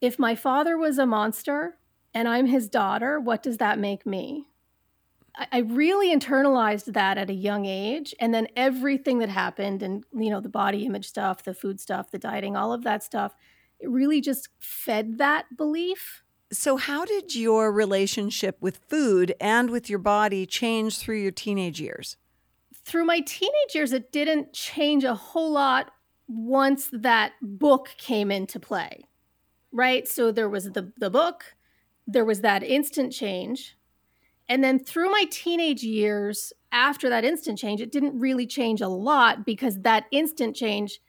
if 0.00 0.18
my 0.18 0.34
father 0.34 0.78
was 0.78 0.96
a 0.96 1.04
monster 1.04 1.76
and 2.14 2.26
I'm 2.26 2.46
his 2.46 2.70
daughter, 2.70 3.20
what 3.20 3.42
does 3.42 3.58
that 3.58 3.78
make 3.78 4.06
me? 4.06 4.46
I 5.50 5.58
really 5.58 6.14
internalized 6.14 6.94
that 6.94 7.18
at 7.18 7.28
a 7.28 7.34
young 7.34 7.66
age. 7.66 8.14
And 8.18 8.32
then 8.32 8.48
everything 8.56 9.18
that 9.18 9.28
happened 9.28 9.82
and, 9.82 10.04
you 10.14 10.30
know, 10.30 10.40
the 10.40 10.48
body 10.48 10.86
image 10.86 11.06
stuff, 11.06 11.44
the 11.44 11.52
food 11.52 11.78
stuff, 11.78 12.10
the 12.10 12.18
dieting, 12.18 12.56
all 12.56 12.72
of 12.72 12.84
that 12.84 13.02
stuff, 13.02 13.34
really 13.86 14.20
just 14.20 14.48
fed 14.58 15.18
that 15.18 15.56
belief. 15.56 16.22
So, 16.52 16.76
how 16.76 17.04
did 17.04 17.34
your 17.34 17.72
relationship 17.72 18.58
with 18.60 18.80
food 18.88 19.34
and 19.40 19.70
with 19.70 19.88
your 19.88 19.98
body 19.98 20.44
change 20.44 20.98
through 20.98 21.20
your 21.20 21.30
teenage 21.30 21.80
years? 21.80 22.16
Through 22.84 23.04
my 23.04 23.20
teenage 23.20 23.74
years, 23.74 23.92
it 23.92 24.12
didn't 24.12 24.52
change 24.52 25.04
a 25.04 25.14
whole 25.14 25.52
lot 25.52 25.92
once 26.28 26.90
that 26.92 27.32
book 27.40 27.94
came 27.96 28.30
into 28.30 28.60
play, 28.60 29.04
right? 29.72 30.06
So, 30.06 30.30
there 30.30 30.48
was 30.48 30.64
the, 30.64 30.92
the 30.98 31.10
book, 31.10 31.54
there 32.06 32.24
was 32.24 32.42
that 32.42 32.62
instant 32.62 33.12
change 33.12 33.76
and 34.48 34.62
then 34.62 34.78
through 34.78 35.10
my 35.10 35.24
teenage 35.30 35.82
years, 35.82 36.52
after 36.72 37.08
that 37.08 37.24
instant 37.24 37.58
change, 37.58 37.80
it 37.80 37.92
didn't 37.92 38.18
really 38.18 38.46
change 38.46 38.80
a 38.80 38.88
lot 38.88 39.46
because 39.46 39.80
that 39.80 40.04
instant 40.10 40.56
change 40.56 41.00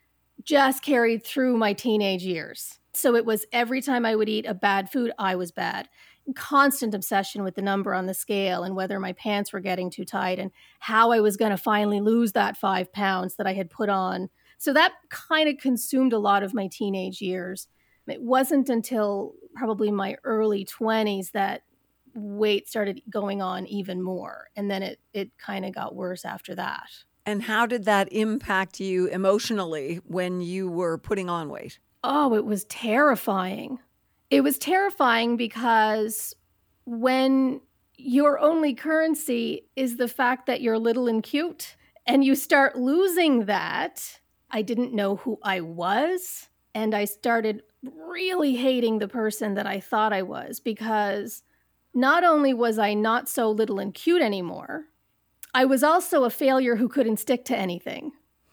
just 0.41 0.83
carried 0.83 1.25
through 1.25 1.57
my 1.57 1.73
teenage 1.73 2.23
years. 2.23 2.79
So 2.93 3.15
it 3.15 3.25
was 3.25 3.45
every 3.51 3.81
time 3.81 4.05
I 4.05 4.15
would 4.15 4.29
eat 4.29 4.45
a 4.45 4.53
bad 4.53 4.89
food, 4.91 5.11
I 5.17 5.35
was 5.35 5.51
bad. 5.51 5.89
Constant 6.35 6.93
obsession 6.93 7.43
with 7.43 7.55
the 7.55 7.61
number 7.61 7.93
on 7.93 8.05
the 8.05 8.13
scale 8.13 8.63
and 8.63 8.75
whether 8.75 8.99
my 8.99 9.13
pants 9.13 9.51
were 9.51 9.59
getting 9.59 9.89
too 9.89 10.05
tight 10.05 10.39
and 10.39 10.51
how 10.79 11.11
I 11.11 11.19
was 11.19 11.37
going 11.37 11.51
to 11.51 11.57
finally 11.57 12.01
lose 12.01 12.33
that 12.33 12.57
five 12.57 12.93
pounds 12.93 13.35
that 13.35 13.47
I 13.47 13.53
had 13.53 13.69
put 13.69 13.89
on. 13.89 14.29
So 14.57 14.73
that 14.73 14.93
kind 15.09 15.49
of 15.49 15.57
consumed 15.57 16.13
a 16.13 16.19
lot 16.19 16.43
of 16.43 16.53
my 16.53 16.67
teenage 16.67 17.19
years. 17.19 17.67
It 18.07 18.21
wasn't 18.21 18.69
until 18.69 19.33
probably 19.55 19.91
my 19.91 20.17
early 20.23 20.65
20s 20.65 21.31
that 21.31 21.63
weight 22.15 22.69
started 22.69 23.01
going 23.09 23.41
on 23.41 23.65
even 23.65 24.01
more 24.01 24.49
and 24.55 24.69
then 24.69 24.83
it 24.83 24.99
it 25.13 25.31
kind 25.37 25.65
of 25.65 25.73
got 25.73 25.95
worse 25.95 26.25
after 26.25 26.53
that 26.53 26.87
and 27.25 27.43
how 27.43 27.65
did 27.65 27.85
that 27.85 28.11
impact 28.11 28.79
you 28.79 29.07
emotionally 29.07 30.01
when 30.05 30.41
you 30.41 30.69
were 30.69 30.97
putting 30.97 31.29
on 31.29 31.49
weight? 31.49 31.79
Oh 32.03 32.33
it 32.33 32.45
was 32.45 32.65
terrifying. 32.65 33.79
It 34.29 34.41
was 34.41 34.57
terrifying 34.57 35.37
because 35.37 36.35
when 36.85 37.61
your 37.97 38.39
only 38.39 38.73
currency 38.73 39.67
is 39.75 39.97
the 39.97 40.07
fact 40.07 40.47
that 40.47 40.61
you're 40.61 40.79
little 40.79 41.07
and 41.07 41.23
cute 41.23 41.75
and 42.05 42.23
you 42.23 42.35
start 42.35 42.75
losing 42.75 43.45
that 43.45 44.19
i 44.49 44.61
didn't 44.61 44.93
know 44.93 45.17
who 45.17 45.37
i 45.43 45.61
was. 45.61 46.49
And 46.75 46.95
i 46.95 47.05
started 47.05 47.61
really 47.83 48.55
hating 48.55 48.99
the 48.99 49.07
person 49.07 49.53
that 49.53 49.67
i 49.67 49.79
thought 49.79 50.11
i 50.11 50.23
was 50.23 50.59
because 50.59 51.43
not 51.93 52.23
only 52.23 52.53
was 52.53 52.79
I 52.79 52.93
not 52.93 53.29
so 53.29 53.51
little 53.51 53.79
and 53.79 53.93
cute 53.93 54.21
anymore, 54.21 54.85
I 55.53 55.65
was 55.65 55.83
also 55.83 56.23
a 56.23 56.29
failure 56.29 56.75
who 56.75 56.89
couldn't 56.89 57.17
stick 57.17 57.45
to 57.45 57.57
anything. 57.57 58.11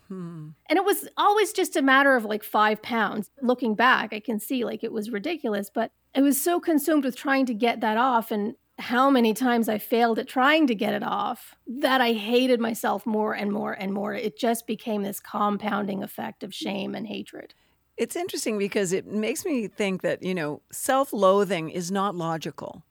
Hmm. 0.09 0.49
And 0.69 0.77
it 0.77 0.85
was 0.85 1.09
always 1.17 1.53
just 1.53 1.77
a 1.77 1.83
matter 1.83 2.17
of 2.17 2.25
like 2.25 2.43
five 2.43 2.83
pounds. 2.83 3.31
Looking 3.41 3.75
back, 3.75 4.13
I 4.13 4.21
can 4.21 4.41
see 4.41 4.65
like 4.65 4.83
it 4.83 4.93
was 4.93 5.11
ridiculous, 5.11 5.71
but 5.73 5.93
I 6.15 6.21
was 6.21 6.41
so 6.41 6.59
consumed 6.59 7.05
with 7.05 7.17
trying 7.17 7.47
to 7.47 7.55
get 7.55 7.81
that 7.81 7.97
off 7.97 8.31
and 8.31 8.57
how 8.81 9.11
many 9.11 9.35
times 9.35 9.69
I 9.69 9.79
failed 9.79 10.19
at 10.19 10.27
trying 10.27 10.67
to 10.67 10.75
get 10.75 10.95
it 10.95 11.03
off 11.03 11.55
that 11.67 12.01
I 12.01 12.13
hated 12.13 12.61
myself 12.61 13.07
more 13.07 13.35
and 13.35 13.53
more 13.53 13.73
and 13.73 13.93
more. 13.93 14.15
It 14.15 14.39
just 14.39 14.67
became 14.67 15.03
this 15.03 15.21
compounding 15.21 16.03
effect 16.03 16.43
of 16.43 16.55
shame 16.55 16.95
and 16.95 17.07
hatred. 17.07 17.55
It's 17.97 18.17
interesting 18.17 18.59
because 18.59 18.93
it 18.93 19.07
makes 19.07 19.45
me 19.45 19.69
think 19.69 20.03
that, 20.03 20.23
you 20.23 20.35
know, 20.35 20.63
self 20.73 21.13
loathing 21.13 21.69
is 21.69 21.91
not 21.91 22.17
logical. 22.17 22.83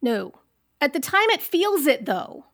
No. 0.00 0.32
At 0.80 0.92
the 0.92 1.00
time, 1.00 1.28
it 1.30 1.42
feels 1.42 1.86
it 1.86 2.06
though. 2.06 2.46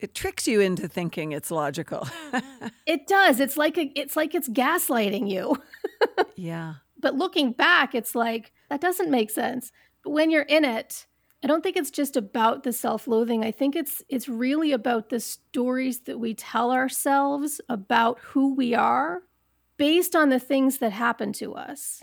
It 0.00 0.14
tricks 0.14 0.46
you 0.46 0.60
into 0.60 0.86
thinking 0.88 1.32
it's 1.32 1.50
logical. 1.50 2.08
it 2.86 3.06
does. 3.08 3.40
It's 3.40 3.56
like 3.56 3.76
a, 3.76 3.92
it's 3.98 4.16
like 4.16 4.34
it's 4.34 4.48
gaslighting 4.48 5.28
you. 5.28 5.60
yeah. 6.36 6.74
But 7.00 7.16
looking 7.16 7.52
back, 7.52 7.94
it's 7.94 8.14
like 8.14 8.52
that 8.70 8.80
doesn't 8.80 9.10
make 9.10 9.30
sense. 9.30 9.72
But 10.04 10.10
when 10.10 10.30
you're 10.30 10.42
in 10.42 10.64
it, 10.64 11.06
I 11.42 11.46
don't 11.46 11.62
think 11.62 11.76
it's 11.76 11.90
just 11.90 12.16
about 12.16 12.62
the 12.62 12.72
self-loathing. 12.72 13.44
I 13.44 13.50
think 13.50 13.74
it's 13.76 14.02
it's 14.08 14.28
really 14.28 14.72
about 14.72 15.08
the 15.08 15.20
stories 15.20 16.00
that 16.00 16.18
we 16.18 16.34
tell 16.34 16.70
ourselves 16.70 17.60
about 17.68 18.18
who 18.20 18.54
we 18.54 18.74
are 18.74 19.22
based 19.76 20.14
on 20.14 20.28
the 20.28 20.40
things 20.40 20.78
that 20.78 20.92
happen 20.92 21.32
to 21.34 21.54
us 21.54 22.02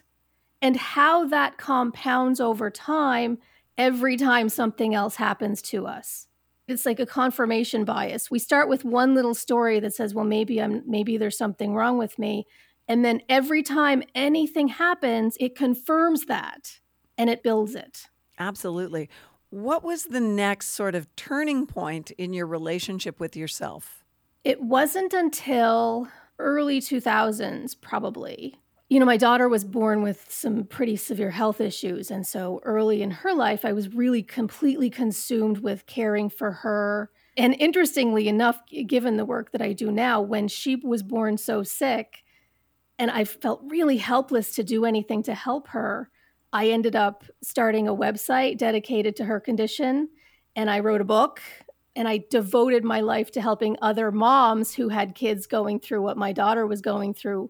and 0.61 0.77
how 0.77 1.25
that 1.27 1.57
compounds 1.57 2.39
over 2.39 2.69
time 2.69 3.37
every 3.77 4.15
time 4.17 4.49
something 4.49 4.95
else 4.95 5.15
happens 5.15 5.61
to 5.61 5.85
us. 5.85 6.27
It's 6.67 6.85
like 6.85 6.99
a 6.99 7.05
confirmation 7.05 7.85
bias. 7.85 8.31
We 8.31 8.39
start 8.39 8.67
with 8.67 8.83
one 8.83 9.13
little 9.13 9.35
story 9.35 9.79
that 9.79 9.93
says, 9.93 10.13
well, 10.13 10.25
maybe 10.25 10.61
I'm 10.61 10.83
maybe 10.85 11.17
there's 11.17 11.37
something 11.37 11.75
wrong 11.75 11.97
with 11.97 12.17
me. 12.17 12.45
And 12.87 13.03
then 13.03 13.21
every 13.29 13.63
time 13.63 14.03
anything 14.13 14.67
happens, 14.67 15.37
it 15.39 15.55
confirms 15.55 16.25
that 16.25 16.79
and 17.17 17.29
it 17.29 17.43
builds 17.43 17.75
it. 17.75 18.07
Absolutely. 18.37 19.09
What 19.49 19.83
was 19.83 20.05
the 20.05 20.19
next 20.19 20.71
sort 20.71 20.95
of 20.95 21.13
turning 21.15 21.65
point 21.65 22.11
in 22.11 22.33
your 22.33 22.47
relationship 22.47 23.19
with 23.19 23.35
yourself? 23.35 24.03
It 24.43 24.61
wasn't 24.61 25.13
until 25.13 26.07
early 26.37 26.81
2000s, 26.81 27.79
probably, 27.79 28.59
you 28.89 28.99
know, 28.99 29.05
my 29.05 29.17
daughter 29.17 29.49
was 29.49 29.63
born 29.63 30.03
with 30.03 30.25
some 30.29 30.63
pretty 30.63 30.95
severe 30.95 31.31
health 31.31 31.59
issues. 31.59 32.11
And 32.11 32.25
so 32.25 32.61
early 32.63 33.01
in 33.01 33.09
her 33.09 33.33
life, 33.33 33.65
I 33.65 33.73
was 33.73 33.93
really 33.93 34.21
completely 34.21 34.91
consumed 34.91 35.57
with 35.59 35.87
caring 35.87 36.29
for 36.29 36.51
her. 36.51 37.09
And 37.35 37.55
interestingly 37.55 38.27
enough, 38.27 38.59
given 38.85 39.17
the 39.17 39.25
work 39.25 39.51
that 39.51 39.61
I 39.61 39.73
do 39.73 39.91
now, 39.91 40.21
when 40.21 40.47
she 40.47 40.75
was 40.75 41.01
born 41.01 41.37
so 41.37 41.63
sick 41.63 42.23
and 42.99 43.09
I 43.09 43.23
felt 43.23 43.61
really 43.65 43.97
helpless 43.97 44.53
to 44.55 44.63
do 44.63 44.85
anything 44.85 45.23
to 45.23 45.33
help 45.33 45.67
her, 45.69 46.09
I 46.53 46.69
ended 46.69 46.95
up 46.95 47.25
starting 47.41 47.87
a 47.87 47.95
website 47.95 48.57
dedicated 48.57 49.15
to 49.17 49.25
her 49.25 49.39
condition. 49.39 50.09
And 50.55 50.69
I 50.69 50.79
wrote 50.79 51.01
a 51.01 51.05
book 51.05 51.41
and 51.95 52.07
I 52.07 52.23
devoted 52.29 52.83
my 52.83 53.01
life 53.01 53.31
to 53.31 53.41
helping 53.41 53.77
other 53.81 54.11
moms 54.11 54.75
who 54.75 54.89
had 54.89 55.15
kids 55.15 55.47
going 55.47 55.79
through 55.79 56.03
what 56.03 56.17
my 56.17 56.31
daughter 56.31 56.67
was 56.67 56.81
going 56.81 57.15
through 57.15 57.49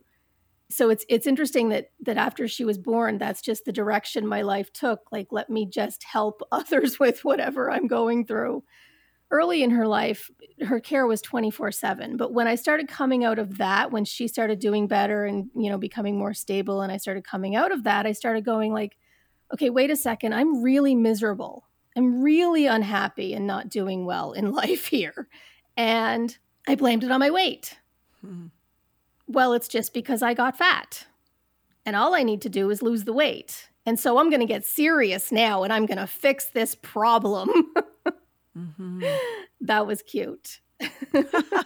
so 0.70 0.90
it's 0.90 1.06
it's 1.10 1.28
interesting 1.28 1.70
that 1.70 1.92
that 2.02 2.18
after 2.18 2.48
she 2.48 2.66
was 2.66 2.78
born 2.78 3.18
that's 3.18 3.42
just 3.42 3.66
the 3.66 3.72
direction 3.72 4.26
my 4.26 4.42
life 4.42 4.72
took 4.74 5.02
like 5.12 5.28
let 5.32 5.50
me 5.50 5.66
just 5.66 6.04
help 6.04 6.42
others 6.52 7.00
with 7.00 7.24
whatever 7.24 7.72
i'm 7.72 7.88
going 7.88 8.26
through. 8.26 8.64
Early 9.32 9.64
in 9.64 9.72
her 9.72 9.88
life 9.88 10.30
her 10.66 10.80
care 10.80 11.08
was 11.08 11.22
24/7 11.22 12.16
but 12.16 12.32
when 12.32 12.48
i 12.48 12.54
started 12.54 12.88
coming 12.88 13.26
out 13.26 13.40
of 13.40 13.58
that 13.58 13.92
when 13.92 14.06
she 14.06 14.28
started 14.28 14.60
doing 14.60 14.88
better 14.88 15.26
and 15.26 15.50
you 15.56 15.70
know 15.70 15.80
becoming 15.80 16.18
more 16.18 16.34
stable 16.34 16.82
and 16.82 16.92
i 16.92 16.98
started 16.98 17.26
coming 17.26 17.56
out 17.56 17.72
of 17.72 17.84
that 17.84 18.06
i 18.06 18.12
started 18.12 18.46
going 18.46 18.72
like 18.72 18.96
okay 19.52 19.72
wait 19.72 19.90
a 19.90 19.96
second 19.96 20.34
i'm 20.34 20.64
really 20.64 20.96
miserable. 20.96 21.68
I'm 21.98 22.22
really 22.22 22.66
unhappy 22.68 23.34
and 23.34 23.48
not 23.48 23.70
doing 23.70 24.06
well 24.06 24.34
in 24.34 24.52
life 24.64 24.86
here. 24.86 25.28
And 25.76 26.38
i 26.68 26.76
blamed 26.76 27.04
it 27.04 27.12
on 27.12 27.20
my 27.20 27.32
weight. 27.32 27.80
Hmm 28.22 28.48
well, 29.28 29.54
it's 29.54 29.68
just 29.68 29.94
because 29.94 30.22
I 30.22 30.34
got 30.34 30.58
fat. 30.58 31.08
And 31.86 31.96
all 31.96 32.16
I 32.16 32.24
need 32.24 32.42
to 32.42 32.50
do 32.50 32.70
is 32.70 32.82
lose 32.82 33.04
the 33.04 33.14
weight. 33.14 33.70
And 33.86 34.00
so 34.00 34.18
I'm 34.18 34.30
going 34.30 34.40
to 34.40 34.48
get 34.48 34.66
serious 34.66 35.32
now 35.32 35.64
and 35.64 35.72
I'm 35.72 35.86
going 35.86 36.00
to 36.00 36.08
fix 36.08 36.46
this 36.46 36.76
problem. 36.76 37.50
mm-hmm. 38.58 39.04
That 39.62 39.88
was 39.88 40.04
cute. 40.04 40.60
that 41.12 41.66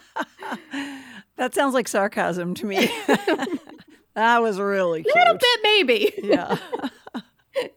sounds 1.54 1.74
like 1.74 1.88
sarcasm 1.88 2.54
to 2.54 2.66
me. 2.66 2.78
that 4.14 4.42
was 4.42 4.58
really 4.60 5.04
cute. 5.04 5.16
A 5.16 5.20
little 5.20 5.38
bit, 5.38 5.60
maybe. 5.64 6.14
Yeah. 6.24 6.58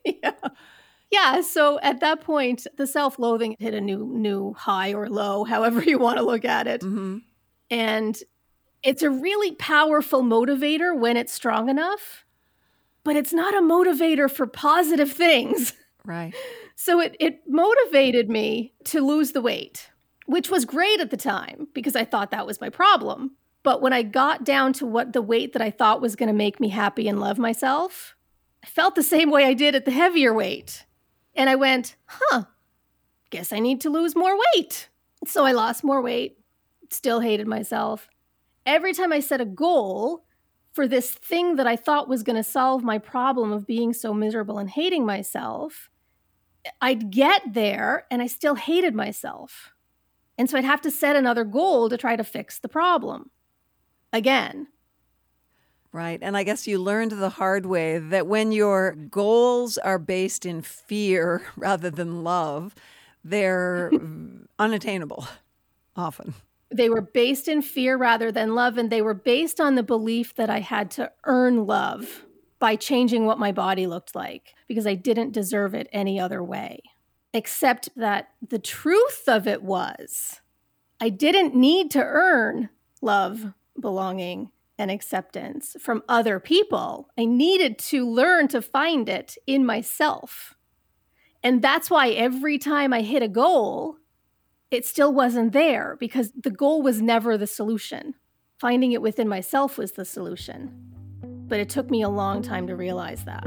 yeah. 0.05 0.33
Yeah. 1.11 1.41
So 1.41 1.81
at 1.81 2.01
that 2.01 2.21
point, 2.21 2.67
the 2.77 2.87
self 2.87 3.19
loathing 3.19 3.57
hit 3.59 3.75
a 3.75 3.81
new, 3.81 4.07
new 4.07 4.53
high 4.53 4.93
or 4.93 5.09
low, 5.09 5.43
however 5.45 5.83
you 5.83 5.99
want 5.99 6.19
to 6.19 6.25
look 6.25 6.45
at 6.45 6.69
it. 6.69 6.83
Mm-hmm. 6.83 7.19
And 7.71 8.19
it's 8.83 9.03
a 9.03 9.11
really 9.11 9.53
powerful 9.53 10.23
motivator 10.23 10.97
when 10.99 11.17
it's 11.17 11.33
strong 11.33 11.69
enough, 11.69 12.25
but 13.05 13.17
it's 13.17 13.33
not 13.33 13.55
a 13.55 13.61
motivator 13.61 14.31
for 14.31 14.47
positive 14.47 15.13
things. 15.13 15.75
Right. 16.05 16.35
So 16.75 16.99
it, 16.99 17.17
it 17.21 17.43
motivated 17.47 18.29
me 18.29 18.73
to 18.87 19.07
lose 19.07 19.31
the 19.31 19.41
weight, 19.41 19.89
which 20.27 20.51
was 20.51 20.65
great 20.65 20.99
at 20.99 21.13
the 21.13 21.17
time 21.17 21.69
because 21.75 21.95
I 21.95 22.05
thought 22.05 22.33
that 22.33 22.45
was 22.45 22.61
my 22.61 22.71
problem. 22.71 23.37
But 23.63 23.81
when 23.81 23.93
I 23.93 24.03
got 24.03 24.43
down 24.43 24.73
to 24.73 24.87
what 24.87 25.13
the 25.13 25.23
weight 25.23 25.53
that 25.53 25.63
I 25.63 25.71
thought 25.71 26.01
was 26.01 26.17
going 26.17 26.27
to 26.27 26.33
make 26.33 26.59
me 26.59 26.71
happy 26.71 27.07
and 27.07 27.21
love 27.21 27.39
myself, 27.39 28.17
I 28.65 28.67
felt 28.67 28.97
the 28.97 29.05
same 29.05 29.31
way 29.31 29.45
I 29.45 29.55
did 29.55 29.77
at 29.77 29.85
the 29.85 29.93
heavier 29.93 30.35
weight. 30.35 30.87
And 31.37 31.49
I 31.49 31.55
went, 31.55 31.95
huh, 32.07 32.47
guess 33.31 33.53
I 33.53 33.61
need 33.61 33.81
to 33.83 33.91
lose 33.91 34.17
more 34.17 34.37
weight. 34.55 34.89
So 35.25 35.45
I 35.45 35.53
lost 35.53 35.85
more 35.85 36.03
weight, 36.03 36.39
still 36.91 37.21
hated 37.21 37.47
myself, 37.47 38.09
every 38.67 38.93
time 38.93 39.13
I 39.13 39.21
set 39.21 39.41
a 39.41 39.47
goal, 39.47 40.25
for 40.73 40.89
this 40.89 41.13
thing 41.13 41.57
that 41.57 41.67
I 41.67 41.77
thought 41.77 42.09
was 42.09 42.23
going 42.23 42.37
to 42.37 42.43
solve 42.43 42.83
my 42.83 42.99
problem 42.99 43.53
of 43.53 43.67
being 43.67 43.93
so 43.93 44.15
miserable 44.15 44.59
and 44.59 44.71
hating 44.71 45.05
myself, 45.05 45.91
I'd 46.81 47.11
get 47.11 47.43
there 47.53 48.07
and 48.11 48.23
I 48.23 48.27
still 48.27 48.55
hated 48.55 48.95
myself. 48.95 49.73
And 50.39 50.49
so 50.49 50.57
I'd 50.57 50.65
have 50.65 50.81
to 50.83 50.91
set 50.91 51.15
another 51.15 51.45
goal 51.45 51.89
to 51.89 51.99
try 51.99 52.17
to 52.17 52.25
fix 52.25 52.59
the 52.59 52.69
problem 52.69 53.31
again. 54.13 54.69
Right. 55.93 56.19
And 56.23 56.39
I 56.39 56.43
guess 56.43 56.67
you 56.67 56.79
learned 56.79 57.13
the 57.13 57.29
hard 57.29 57.67
way 57.67 57.99
that 57.99 58.27
when 58.27 58.51
your 58.51 58.93
goals 58.93 59.77
are 59.77 59.99
based 59.99 60.47
in 60.47 60.63
fear 60.63 61.43
rather 61.57 61.91
than 61.91 62.25
love, 62.25 62.75
they're 63.23 63.93
unattainable 64.59 65.27
often. 65.95 66.33
They 66.73 66.89
were 66.89 67.03
based 67.03 67.49
in 67.49 67.63
fear 67.63 67.97
rather 67.97 68.33
than 68.33 68.55
love, 68.55 68.79
and 68.79 68.91
they 68.91 69.03
were 69.03 69.15
based 69.15 69.61
on 69.61 69.75
the 69.75 69.83
belief 69.83 70.35
that 70.37 70.51
I 70.51 70.61
had 70.61 70.91
to 70.93 71.13
earn 71.25 71.67
love 71.67 72.25
by 72.59 72.77
changing 72.77 73.27
what 73.27 73.39
my 73.39 73.53
body 73.53 73.87
looked 73.87 74.15
like 74.15 74.55
because 74.69 74.87
I 74.87 74.95
didn't 74.95 75.33
deserve 75.33 75.75
it 75.75 75.89
any 75.93 76.21
other 76.21 76.43
way. 76.43 76.81
Except 77.35 77.89
that 77.97 78.29
the 78.47 78.59
truth 78.59 79.25
of 79.27 79.47
it 79.47 79.63
was 79.63 80.41
I 81.01 81.09
didn't 81.09 81.57
need 81.57 81.91
to 81.93 82.03
earn 82.03 82.69
love, 83.01 83.53
belonging, 83.81 84.51
and 84.79 84.91
acceptance 84.91 85.77
from 85.81 86.03
other 86.09 86.39
people. 86.39 87.09
I 87.19 87.25
needed 87.25 87.79
to 87.91 88.09
learn 88.09 88.49
to 88.49 88.63
find 88.63 89.09
it 89.09 89.37
in 89.47 89.67
myself. 89.67 90.55
And 91.43 91.61
that's 91.61 91.91
why 91.91 92.11
every 92.11 92.59
time 92.59 92.93
I 92.93 93.03
hit 93.03 93.23
a 93.23 93.29
goal, 93.29 93.97
it 94.73 94.87
still 94.87 95.13
wasn't 95.13 95.53
there 95.53 95.97
because 96.01 96.33
the 96.33 96.51
goal 96.51 96.81
was 96.81 97.03
never 97.03 97.37
the 97.37 97.47
solution. 97.47 98.15
Finding 98.59 98.93
it 98.93 99.03
within 99.03 99.29
myself 99.29 99.77
was 99.77 99.93
the 99.93 100.05
solution. 100.05 100.73
But 101.47 101.61
it 101.61 101.69
took 101.69 101.91
me 101.91 102.01
a 102.01 102.09
long 102.09 102.41
time 102.41 102.67
to 102.69 102.75
realize 102.75 103.25
that. 103.25 103.47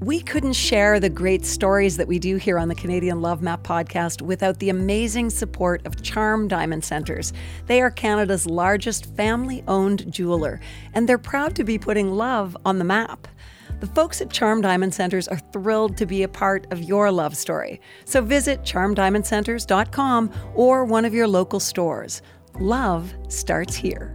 We 0.00 0.20
couldn't 0.20 0.54
share 0.54 0.98
the 0.98 1.10
great 1.10 1.44
stories 1.44 1.96
that 1.98 2.08
we 2.08 2.18
do 2.18 2.36
here 2.36 2.58
on 2.58 2.68
the 2.68 2.74
Canadian 2.74 3.20
Love 3.20 3.42
Map 3.42 3.62
podcast 3.62 4.22
without 4.22 4.58
the 4.58 4.70
amazing 4.70 5.30
support 5.30 5.86
of 5.86 6.02
Charm 6.02 6.48
Diamond 6.48 6.84
Centres. 6.84 7.32
They 7.66 7.80
are 7.80 7.90
Canada's 7.90 8.46
largest 8.46 9.14
family 9.16 9.62
owned 9.68 10.10
jeweler, 10.12 10.60
and 10.94 11.08
they're 11.08 11.18
proud 11.18 11.54
to 11.56 11.64
be 11.64 11.78
putting 11.78 12.12
love 12.12 12.56
on 12.64 12.78
the 12.78 12.84
map. 12.84 13.28
The 13.80 13.86
folks 13.88 14.20
at 14.20 14.30
Charm 14.30 14.60
Diamond 14.60 14.94
Centres 14.94 15.28
are 15.28 15.38
thrilled 15.52 15.96
to 15.98 16.06
be 16.06 16.22
a 16.22 16.28
part 16.28 16.66
of 16.72 16.82
your 16.82 17.10
love 17.10 17.36
story. 17.36 17.80
So 18.04 18.22
visit 18.22 18.62
charmdiamondcentres.com 18.62 20.30
or 20.54 20.84
one 20.84 21.04
of 21.04 21.12
your 21.12 21.28
local 21.28 21.60
stores. 21.60 22.22
Love 22.58 23.12
starts 23.28 23.74
here. 23.74 24.14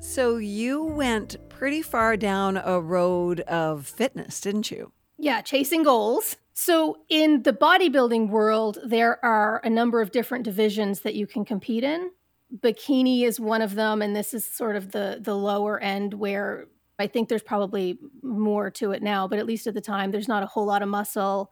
So 0.00 0.38
you 0.38 0.82
went 0.82 1.36
pretty 1.48 1.82
far 1.82 2.16
down 2.16 2.56
a 2.56 2.80
road 2.80 3.40
of 3.40 3.86
fitness, 3.86 4.40
didn't 4.40 4.70
you? 4.70 4.92
Yeah, 5.18 5.42
chasing 5.42 5.82
goals. 5.82 6.36
So, 6.54 6.98
in 7.08 7.42
the 7.42 7.52
bodybuilding 7.52 8.28
world, 8.28 8.78
there 8.84 9.22
are 9.24 9.60
a 9.62 9.70
number 9.70 10.00
of 10.00 10.10
different 10.10 10.44
divisions 10.44 11.00
that 11.00 11.14
you 11.14 11.26
can 11.26 11.44
compete 11.44 11.84
in. 11.84 12.10
Bikini 12.54 13.22
is 13.22 13.38
one 13.38 13.62
of 13.62 13.74
them, 13.74 14.02
and 14.02 14.16
this 14.16 14.34
is 14.34 14.44
sort 14.44 14.76
of 14.76 14.92
the 14.92 15.18
the 15.20 15.36
lower 15.36 15.78
end 15.78 16.14
where 16.14 16.66
I 17.00 17.06
think 17.06 17.28
there's 17.28 17.42
probably 17.42 17.98
more 18.22 18.70
to 18.72 18.92
it 18.92 19.02
now, 19.02 19.26
but 19.26 19.38
at 19.38 19.46
least 19.46 19.66
at 19.66 19.74
the 19.74 19.80
time, 19.80 20.10
there's 20.10 20.28
not 20.28 20.42
a 20.42 20.46
whole 20.46 20.66
lot 20.66 20.82
of 20.82 20.88
muscle. 20.88 21.50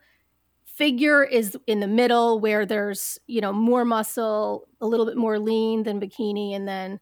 Figure 0.65 1.25
is 1.25 1.57
in 1.67 1.81
the 1.81 1.89
middle 1.89 2.39
where 2.39 2.65
there's, 2.65 3.19
you 3.27 3.41
know, 3.41 3.53
more 3.53 3.85
muscle, 3.85 4.69
a 4.81 4.87
little 4.87 5.07
bit 5.07 5.17
more 5.17 5.39
lean 5.39 5.83
than 5.83 6.01
bikini. 6.01 6.55
And 6.55 6.69
then 6.69 7.01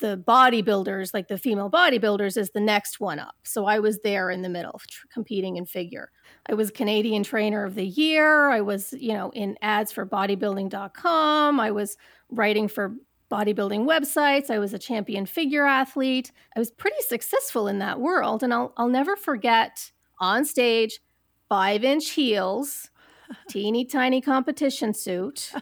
the 0.00 0.16
bodybuilders, 0.16 1.12
like 1.12 1.28
the 1.28 1.38
female 1.38 1.70
bodybuilders, 1.70 2.36
is 2.36 2.50
the 2.50 2.60
next 2.60 3.00
one 3.00 3.18
up. 3.18 3.34
So 3.42 3.66
I 3.66 3.80
was 3.80 3.98
there 4.00 4.30
in 4.30 4.42
the 4.42 4.48
middle, 4.48 4.80
tr- 4.88 5.06
competing 5.12 5.56
in 5.56 5.66
figure. 5.66 6.10
I 6.46 6.54
was 6.54 6.70
Canadian 6.70 7.22
Trainer 7.22 7.64
of 7.64 7.74
the 7.74 7.86
Year. 7.86 8.50
I 8.50 8.60
was, 8.60 8.92
you 8.94 9.12
know, 9.12 9.30
in 9.30 9.56
ads 9.60 9.92
for 9.92 10.06
bodybuilding.com. 10.06 11.60
I 11.60 11.70
was 11.70 11.96
writing 12.30 12.68
for 12.68 12.94
bodybuilding 13.30 13.84
websites. 13.84 14.50
I 14.50 14.58
was 14.58 14.72
a 14.72 14.78
champion 14.78 15.26
figure 15.26 15.66
athlete. 15.66 16.32
I 16.56 16.58
was 16.58 16.70
pretty 16.70 17.00
successful 17.00 17.68
in 17.68 17.78
that 17.78 18.00
world. 18.00 18.42
And 18.42 18.52
I'll, 18.52 18.72
I'll 18.76 18.88
never 18.88 19.16
forget 19.16 19.92
on 20.18 20.44
stage, 20.44 21.00
five 21.48 21.84
inch 21.84 22.10
heels, 22.10 22.90
teeny 23.48 23.84
tiny 23.84 24.20
competition 24.20 24.94
suit, 24.94 25.52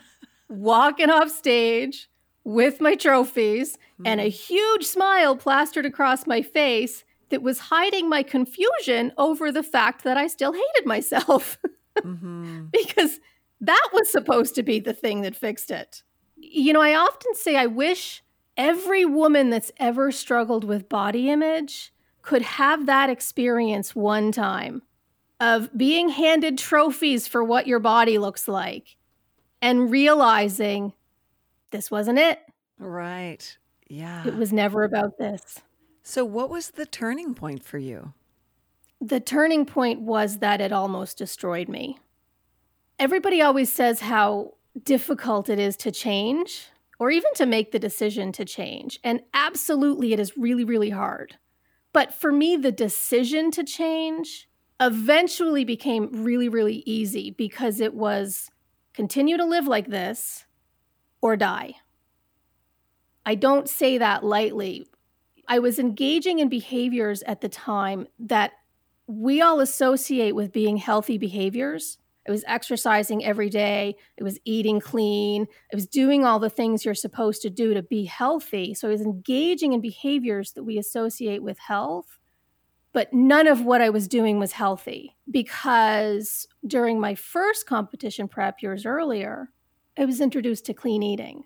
walking 0.48 1.11
off 1.11 1.31
stage 1.31 2.09
with 2.44 2.81
my 2.81 2.94
trophies 2.94 3.76
mm. 4.00 4.07
and 4.07 4.20
a 4.20 4.29
huge 4.29 4.85
smile 4.85 5.37
plastered 5.37 5.85
across 5.85 6.26
my 6.26 6.42
face 6.42 7.05
that 7.31 7.42
was 7.42 7.59
hiding 7.59 8.09
my 8.09 8.22
confusion 8.22 9.12
over 9.18 9.50
the 9.50 9.64
fact 9.64 10.05
that 10.05 10.16
I 10.16 10.29
still 10.29 10.52
hated 10.52 10.87
myself. 10.87 11.59
mm-hmm. 11.98 12.66
because 12.72 13.18
that 13.61 13.88
was 13.92 14.11
supposed 14.11 14.55
to 14.55 14.62
be 14.62 14.81
the 14.81 14.92
thing 14.92 15.22
that 15.22 15.35
fixed 15.35 15.70
it 15.70 16.02
you 16.37 16.72
know, 16.72 16.83
I 16.83 16.94
often 16.94 17.35
say 17.35 17.57
I 17.57 17.66
wish 17.66 18.22
every 18.57 19.05
woman 19.05 19.51
that's 19.51 19.72
ever 19.79 20.11
struggled 20.11 20.64
with 20.64 20.88
body 20.88 21.31
image 21.31 21.92
could 22.22 22.42
have 22.42 22.87
that 22.87 23.11
experience 23.11 23.94
one 23.94 24.33
time 24.33 24.83
of 25.40 25.77
being 25.77 26.09
handed 26.09 26.59
trophies 26.59 27.29
for 27.29 27.44
what 27.44 27.66
your 27.66 27.79
body 27.79 28.18
looks 28.18 28.49
like 28.49 28.96
and 29.61 29.90
realizing 29.90 30.92
this 31.70 31.90
wasn't 31.90 32.18
it. 32.18 32.40
Right. 32.79 33.57
Yeah. 33.88 34.27
It 34.27 34.37
was 34.37 34.53
never 34.53 34.83
about 34.83 35.18
this. 35.18 35.61
So, 36.03 36.25
what 36.25 36.51
was 36.51 36.70
the 36.70 36.87
turning 36.87 37.35
point 37.35 37.64
for 37.64 37.79
you? 37.79 38.12
The 39.01 39.20
turning 39.20 39.66
point 39.66 40.01
was 40.01 40.38
that 40.38 40.61
it 40.61 40.72
almost 40.72 41.18
destroyed 41.18 41.68
me. 41.68 41.99
Everybody 42.99 43.42
always 43.42 43.70
says 43.72 44.01
how 44.01 44.55
difficult 44.83 45.49
it 45.49 45.59
is 45.59 45.77
to 45.79 45.91
change 45.91 46.69
or 46.99 47.11
even 47.11 47.33
to 47.35 47.47
make 47.47 47.73
the 47.73 47.79
decision 47.79 48.33
to 48.33 48.45
change. 48.45 48.99
And 49.05 49.23
absolutely, 49.35 50.12
it 50.12 50.21
is 50.21 50.37
really, 50.37 50.65
really 50.65 50.91
hard. 50.91 51.37
But 51.93 52.12
for 52.12 52.33
me, 52.33 52.57
the 52.57 52.73
decision 52.73 53.51
to 53.53 53.65
change 53.65 54.49
eventually 54.81 55.65
became 55.65 56.11
really, 56.12 56.49
really 56.49 56.83
easy 56.87 57.31
because 57.31 57.81
it 57.81 57.95
was 57.95 58.51
continue 58.93 59.37
to 59.37 59.45
live 59.45 59.67
like 59.67 59.89
this 59.89 60.45
or 61.21 61.37
die. 61.37 61.75
I 63.25 63.35
don't 63.35 63.69
say 63.69 63.99
that 63.99 64.25
lightly. 64.25 64.87
I 65.49 65.59
was 65.59 65.79
engaging 65.79 66.39
in 66.39 66.49
behaviors 66.49 67.23
at 67.23 67.41
the 67.41 67.49
time 67.49 68.07
that 68.19 68.53
we 69.07 69.41
all 69.41 69.61
associate 69.61 70.35
with 70.35 70.53
being 70.53 70.77
healthy 70.77 71.19
behaviors 71.19 71.99
I 72.27 72.31
was 72.31 72.45
exercising 72.47 73.25
every 73.25 73.49
day. 73.49 73.97
I 74.21 74.25
was 74.25 74.39
eating 74.45 74.81
clean. 74.81 75.47
I 75.73 75.77
was 75.77 75.87
doing 75.87 76.25
all 76.25 76.39
the 76.39 76.51
things 76.51 76.85
you're 76.85 76.95
supposed 76.95 77.43
to 77.43 77.51
do 77.51 77.75
to 77.75 77.83
be 77.83 78.05
healthy. 78.05 78.75
So 78.75 78.89
I 78.89 78.91
was 78.91 79.01
engaging 79.01 79.73
in 79.73 79.81
behaviors 79.81 80.53
that 80.53 80.65
we 80.65 80.79
associate 80.79 81.43
with 81.43 81.59
health. 81.59 82.19
But 82.93 83.12
none 83.12 83.47
of 83.47 83.65
what 83.65 83.83
I 83.83 83.91
was 83.91 84.09
doing 84.09 84.39
was 84.39 84.53
healthy 84.53 85.17
because 85.31 86.49
during 86.67 86.99
my 86.99 87.15
first 87.15 87.67
competition 87.67 88.27
prep 88.27 88.62
years 88.62 88.87
earlier, 88.87 89.51
I 89.99 90.07
was 90.07 90.21
introduced 90.21 90.65
to 90.67 90.75
clean 90.75 91.03
eating. 91.03 91.45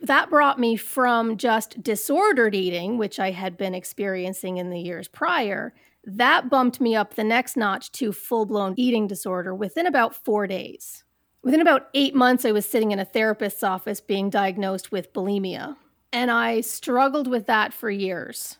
That 0.00 0.30
brought 0.30 0.58
me 0.58 0.76
from 0.76 1.36
just 1.36 1.82
disordered 1.82 2.54
eating, 2.54 2.98
which 2.98 3.20
I 3.20 3.30
had 3.30 3.56
been 3.56 3.74
experiencing 3.74 4.56
in 4.56 4.70
the 4.70 4.80
years 4.80 5.08
prior, 5.08 5.74
that 6.04 6.50
bumped 6.50 6.80
me 6.80 6.96
up 6.96 7.14
the 7.14 7.24
next 7.24 7.56
notch 7.56 7.92
to 7.92 8.12
full 8.12 8.46
blown 8.46 8.74
eating 8.76 9.06
disorder 9.06 9.54
within 9.54 9.86
about 9.86 10.14
four 10.14 10.46
days. 10.46 11.04
Within 11.42 11.60
about 11.60 11.88
eight 11.94 12.14
months, 12.14 12.44
I 12.44 12.52
was 12.52 12.66
sitting 12.66 12.92
in 12.92 12.98
a 12.98 13.04
therapist's 13.04 13.62
office 13.62 14.00
being 14.00 14.30
diagnosed 14.30 14.92
with 14.92 15.12
bulimia, 15.12 15.76
and 16.12 16.30
I 16.30 16.60
struggled 16.60 17.26
with 17.26 17.46
that 17.46 17.72
for 17.72 17.90
years. 17.90 18.58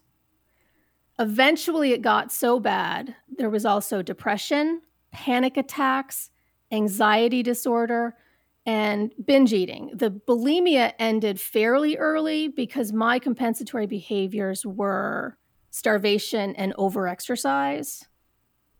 Eventually, 1.18 1.92
it 1.92 2.02
got 2.02 2.32
so 2.32 2.58
bad, 2.58 3.14
there 3.36 3.50
was 3.50 3.64
also 3.64 4.02
depression, 4.02 4.82
panic 5.12 5.56
attacks, 5.56 6.30
anxiety 6.72 7.42
disorder, 7.42 8.16
and 8.64 9.12
binge 9.24 9.52
eating. 9.52 9.90
The 9.94 10.10
bulimia 10.10 10.92
ended 10.98 11.40
fairly 11.40 11.96
early 11.96 12.48
because 12.48 12.92
my 12.92 13.18
compensatory 13.18 13.86
behaviors 13.86 14.64
were 14.64 15.36
starvation, 15.72 16.54
and 16.54 16.74
overexercise. 16.76 18.04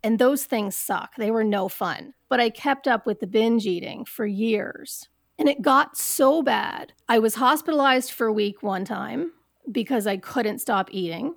And 0.04 0.18
those 0.18 0.44
things 0.44 0.76
suck. 0.76 1.16
They 1.16 1.30
were 1.30 1.42
no 1.42 1.68
fun. 1.68 2.14
But 2.28 2.38
I 2.38 2.50
kept 2.50 2.86
up 2.86 3.06
with 3.06 3.20
the 3.20 3.26
binge 3.26 3.66
eating 3.66 4.04
for 4.04 4.26
years. 4.26 5.08
And 5.38 5.48
it 5.48 5.62
got 5.62 5.96
so 5.96 6.42
bad. 6.42 6.92
I 7.08 7.18
was 7.18 7.36
hospitalized 7.36 8.12
for 8.12 8.26
a 8.26 8.32
week 8.32 8.62
one 8.62 8.84
time 8.84 9.32
because 9.70 10.06
I 10.06 10.18
couldn't 10.18 10.60
stop 10.60 10.88
eating. 10.92 11.34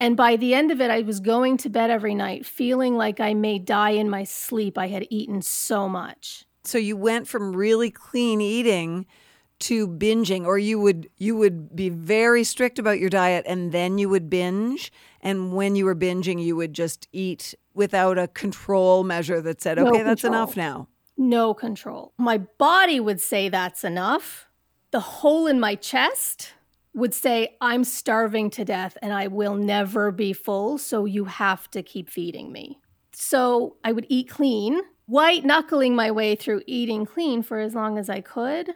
And 0.00 0.16
by 0.16 0.36
the 0.36 0.54
end 0.54 0.70
of 0.70 0.80
it, 0.80 0.90
I 0.90 1.00
was 1.02 1.18
going 1.20 1.56
to 1.58 1.68
bed 1.68 1.90
every 1.90 2.14
night 2.14 2.46
feeling 2.46 2.96
like 2.96 3.20
I 3.20 3.34
may 3.34 3.58
die 3.58 3.90
in 3.90 4.08
my 4.08 4.24
sleep. 4.24 4.78
I 4.78 4.88
had 4.88 5.06
eaten 5.10 5.42
so 5.42 5.88
much. 5.88 6.44
So 6.62 6.78
you 6.78 6.96
went 6.96 7.26
from 7.26 7.56
really 7.56 7.90
clean 7.90 8.40
eating 8.40 9.06
to 9.64 9.86
binging 9.86 10.44
or 10.44 10.58
you 10.58 10.78
would 10.78 11.08
you 11.16 11.36
would 11.36 11.74
be 11.74 11.88
very 11.88 12.44
strict 12.44 12.78
about 12.78 12.98
your 12.98 13.10
diet 13.10 13.44
and 13.46 13.72
then 13.72 13.98
you 13.98 14.08
would 14.08 14.28
binge 14.28 14.92
and 15.20 15.54
when 15.54 15.76
you 15.76 15.84
were 15.84 15.94
binging 15.94 16.42
you 16.42 16.56
would 16.56 16.72
just 16.72 17.08
eat 17.12 17.54
without 17.74 18.18
a 18.18 18.28
control 18.28 19.04
measure 19.04 19.40
that 19.40 19.60
said 19.62 19.78
okay 19.78 19.98
No 19.98 20.04
that's 20.04 20.24
enough 20.24 20.56
now 20.56 20.88
No 21.16 21.54
control. 21.54 22.12
My 22.18 22.38
body 22.38 22.98
would 22.98 23.20
say 23.20 23.48
that's 23.48 23.84
enough. 23.84 24.46
The 24.90 25.00
hole 25.00 25.46
in 25.46 25.60
my 25.60 25.74
chest 25.74 26.54
would 26.94 27.14
say, 27.14 27.56
I'm 27.60 27.84
starving 27.84 28.50
to 28.50 28.64
death 28.64 28.96
and 29.02 29.12
I 29.12 29.26
will 29.26 29.54
never 29.54 30.10
be 30.10 30.32
full. 30.32 30.78
So 30.78 31.04
you 31.04 31.24
have 31.24 31.70
to 31.72 31.82
keep 31.82 32.08
feeding 32.08 32.52
me. 32.52 32.78
So 33.12 33.76
I 33.84 33.92
would 33.92 34.06
eat 34.08 34.28
clean, 34.28 34.80
white 35.06 35.44
knuckling 35.44 35.94
my 35.94 36.10
way 36.10 36.34
through 36.34 36.62
eating 36.66 37.06
clean 37.06 37.42
for 37.42 37.58
as 37.58 37.74
long 37.74 37.98
as 37.98 38.08
I 38.08 38.20
could. 38.20 38.74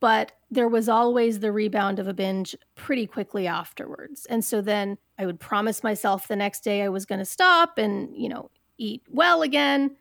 But 0.00 0.32
there 0.50 0.68
was 0.68 0.88
always 0.88 1.40
the 1.40 1.52
rebound 1.52 1.98
of 1.98 2.08
a 2.08 2.14
binge 2.14 2.56
pretty 2.74 3.06
quickly 3.06 3.46
afterwards. 3.46 4.26
And 4.26 4.44
so 4.44 4.60
then 4.60 4.98
I 5.18 5.26
would 5.26 5.40
promise 5.40 5.82
myself 5.82 6.28
the 6.28 6.36
next 6.36 6.64
day 6.64 6.82
I 6.82 6.88
was 6.88 7.06
going 7.06 7.20
to 7.20 7.24
stop 7.24 7.78
and, 7.78 8.14
you 8.16 8.28
know, 8.28 8.50
eat 8.78 9.02
well 9.08 9.42
again 9.42 9.96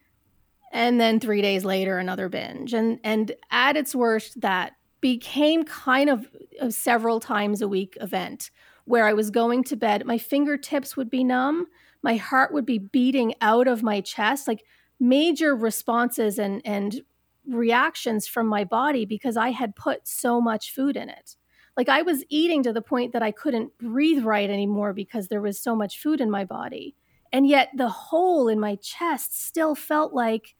and 0.71 0.99
then 0.99 1.19
three 1.19 1.41
days 1.41 1.63
later 1.63 1.97
another 1.97 2.29
binge 2.29 2.73
and 2.73 2.99
and 3.03 3.31
at 3.49 3.77
its 3.77 3.95
worst 3.95 4.39
that 4.41 4.73
became 5.01 5.63
kind 5.63 6.09
of 6.09 6.27
a 6.59 6.71
several 6.71 7.19
times 7.19 7.61
a 7.61 7.67
week 7.67 7.97
event 8.01 8.51
where 8.85 9.05
i 9.05 9.13
was 9.13 9.31
going 9.31 9.63
to 9.63 9.75
bed 9.75 10.05
my 10.05 10.17
fingertips 10.17 10.97
would 10.97 11.09
be 11.09 11.23
numb 11.23 11.67
my 12.03 12.17
heart 12.17 12.53
would 12.53 12.65
be 12.65 12.77
beating 12.77 13.33
out 13.41 13.67
of 13.67 13.83
my 13.83 14.01
chest 14.01 14.47
like 14.47 14.63
major 14.99 15.55
responses 15.55 16.37
and 16.37 16.61
and 16.65 17.01
reactions 17.47 18.27
from 18.27 18.47
my 18.47 18.63
body 18.63 19.05
because 19.05 19.37
i 19.37 19.49
had 19.49 19.75
put 19.75 20.07
so 20.07 20.39
much 20.41 20.73
food 20.73 20.95
in 20.95 21.09
it 21.09 21.35
like 21.77 21.89
i 21.89 22.01
was 22.01 22.23
eating 22.29 22.63
to 22.63 22.73
the 22.73 22.81
point 22.81 23.13
that 23.13 23.23
i 23.23 23.31
couldn't 23.31 23.77
breathe 23.77 24.23
right 24.23 24.49
anymore 24.49 24.93
because 24.93 25.27
there 25.27 25.41
was 25.41 25.59
so 25.59 25.75
much 25.75 26.01
food 26.01 26.21
in 26.21 26.29
my 26.29 26.43
body 26.43 26.95
and 27.35 27.47
yet 27.47 27.69
the 27.75 27.89
hole 27.89 28.47
in 28.47 28.59
my 28.61 28.75
chest 28.75 29.37
still 29.45 29.75
felt 29.75 30.13
like 30.13 30.55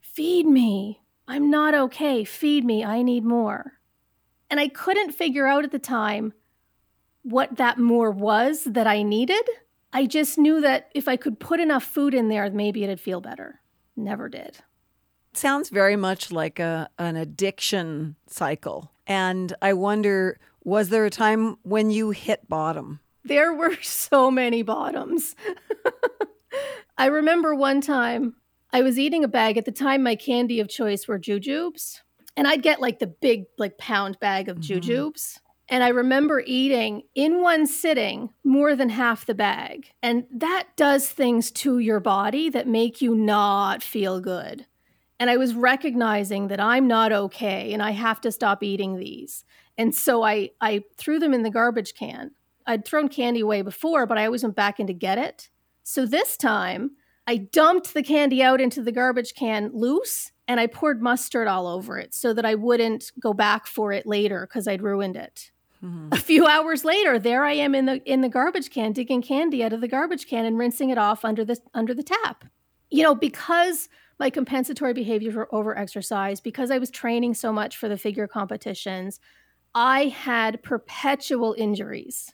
feed 0.00 0.44
me. 0.44 1.02
I'm 1.28 1.50
not 1.50 1.74
okay. 1.74 2.24
Feed 2.24 2.64
me. 2.64 2.84
I 2.84 3.02
need 3.02 3.24
more. 3.24 3.74
And 4.50 4.58
I 4.58 4.66
couldn't 4.66 5.12
figure 5.12 5.46
out 5.46 5.64
at 5.64 5.70
the 5.70 5.78
time 5.78 6.32
what 7.22 7.58
that 7.58 7.78
more 7.78 8.10
was 8.10 8.64
that 8.64 8.88
I 8.88 9.02
needed. 9.02 9.48
I 9.92 10.06
just 10.06 10.36
knew 10.36 10.60
that 10.62 10.90
if 10.94 11.06
I 11.06 11.16
could 11.16 11.38
put 11.38 11.60
enough 11.60 11.84
food 11.84 12.14
in 12.14 12.28
there, 12.28 12.50
maybe 12.50 12.82
it'd 12.82 13.00
feel 13.00 13.20
better. 13.20 13.60
Never 13.96 14.28
did. 14.28 14.58
Sounds 15.32 15.70
very 15.70 15.96
much 15.96 16.32
like 16.32 16.58
a 16.58 16.88
an 16.98 17.16
addiction 17.16 18.16
cycle 18.26 18.90
and 19.06 19.54
i 19.62 19.72
wonder 19.72 20.38
was 20.64 20.88
there 20.90 21.06
a 21.06 21.10
time 21.10 21.56
when 21.62 21.90
you 21.90 22.10
hit 22.10 22.48
bottom 22.48 23.00
There 23.24 23.52
were 23.52 23.76
so 23.82 24.30
many 24.30 24.62
bottoms. 24.62 25.34
I 26.98 27.06
remember 27.06 27.54
one 27.54 27.80
time 27.80 28.34
I 28.72 28.82
was 28.82 28.98
eating 28.98 29.24
a 29.24 29.28
bag. 29.28 29.56
At 29.56 29.64
the 29.64 29.72
time, 29.72 30.02
my 30.02 30.16
candy 30.16 30.60
of 30.60 30.68
choice 30.68 31.08
were 31.08 31.18
jujubes. 31.18 32.00
And 32.36 32.46
I'd 32.46 32.62
get 32.62 32.80
like 32.80 32.98
the 32.98 33.06
big, 33.06 33.44
like 33.58 33.78
pound 33.78 34.18
bag 34.20 34.48
of 34.48 34.58
mm-hmm. 34.58 34.78
jujubes. 34.78 35.38
And 35.68 35.84
I 35.84 35.88
remember 35.88 36.42
eating 36.44 37.02
in 37.14 37.42
one 37.42 37.66
sitting 37.66 38.30
more 38.42 38.74
than 38.74 38.88
half 38.88 39.26
the 39.26 39.34
bag. 39.34 39.90
And 40.02 40.24
that 40.32 40.68
does 40.76 41.08
things 41.08 41.50
to 41.52 41.78
your 41.78 42.00
body 42.00 42.48
that 42.50 42.66
make 42.66 43.00
you 43.00 43.14
not 43.14 43.82
feel 43.82 44.20
good. 44.20 44.66
And 45.20 45.30
I 45.30 45.36
was 45.36 45.54
recognizing 45.54 46.48
that 46.48 46.58
I'm 46.58 46.88
not 46.88 47.12
okay 47.12 47.72
and 47.72 47.82
I 47.82 47.92
have 47.92 48.20
to 48.22 48.32
stop 48.32 48.62
eating 48.62 48.96
these. 48.96 49.44
And 49.78 49.94
so 49.94 50.24
I, 50.24 50.50
I 50.60 50.82
threw 50.96 51.20
them 51.20 51.34
in 51.34 51.42
the 51.42 51.50
garbage 51.50 51.94
can. 51.94 52.32
I'd 52.66 52.84
thrown 52.84 53.08
candy 53.08 53.40
away 53.40 53.62
before, 53.62 54.06
but 54.06 54.18
I 54.18 54.24
always 54.26 54.42
went 54.42 54.56
back 54.56 54.80
in 54.80 54.86
to 54.88 54.94
get 54.94 55.18
it. 55.18 55.50
So 55.84 56.06
this 56.06 56.36
time, 56.36 56.92
I 57.26 57.36
dumped 57.36 57.94
the 57.94 58.02
candy 58.02 58.42
out 58.42 58.60
into 58.60 58.82
the 58.82 58.92
garbage 58.92 59.34
can 59.34 59.70
loose 59.72 60.32
and 60.48 60.58
I 60.58 60.66
poured 60.66 61.00
mustard 61.00 61.46
all 61.46 61.66
over 61.66 61.98
it 61.98 62.12
so 62.12 62.34
that 62.34 62.44
I 62.44 62.56
wouldn't 62.56 63.12
go 63.20 63.32
back 63.32 63.66
for 63.66 63.92
it 63.92 64.06
later 64.06 64.48
because 64.48 64.66
I'd 64.66 64.82
ruined 64.82 65.16
it. 65.16 65.52
Mm-hmm. 65.84 66.08
A 66.12 66.16
few 66.16 66.46
hours 66.46 66.84
later, 66.84 67.18
there 67.18 67.44
I 67.44 67.52
am 67.52 67.74
in 67.74 67.86
the 67.86 68.02
in 68.04 68.20
the 68.20 68.28
garbage 68.28 68.70
can 68.70 68.92
digging 68.92 69.22
candy 69.22 69.62
out 69.62 69.72
of 69.72 69.80
the 69.80 69.88
garbage 69.88 70.26
can 70.26 70.44
and 70.44 70.58
rinsing 70.58 70.90
it 70.90 70.98
off 70.98 71.24
under 71.24 71.44
the 71.44 71.56
under 71.72 71.94
the 71.94 72.02
tap. 72.02 72.44
You 72.90 73.04
know, 73.04 73.14
because 73.14 73.88
my 74.20 74.30
compensatory 74.30 74.92
behavior 74.92 75.32
for 75.32 75.52
over 75.52 75.76
exercise, 75.76 76.40
because 76.40 76.70
I 76.70 76.78
was 76.78 76.90
training 76.90 77.34
so 77.34 77.52
much 77.52 77.78
for 77.78 77.88
the 77.88 77.96
figure 77.96 78.28
competitions, 78.28 79.18
I 79.74 80.08
had 80.08 80.62
perpetual 80.62 81.54
injuries. 81.56 82.32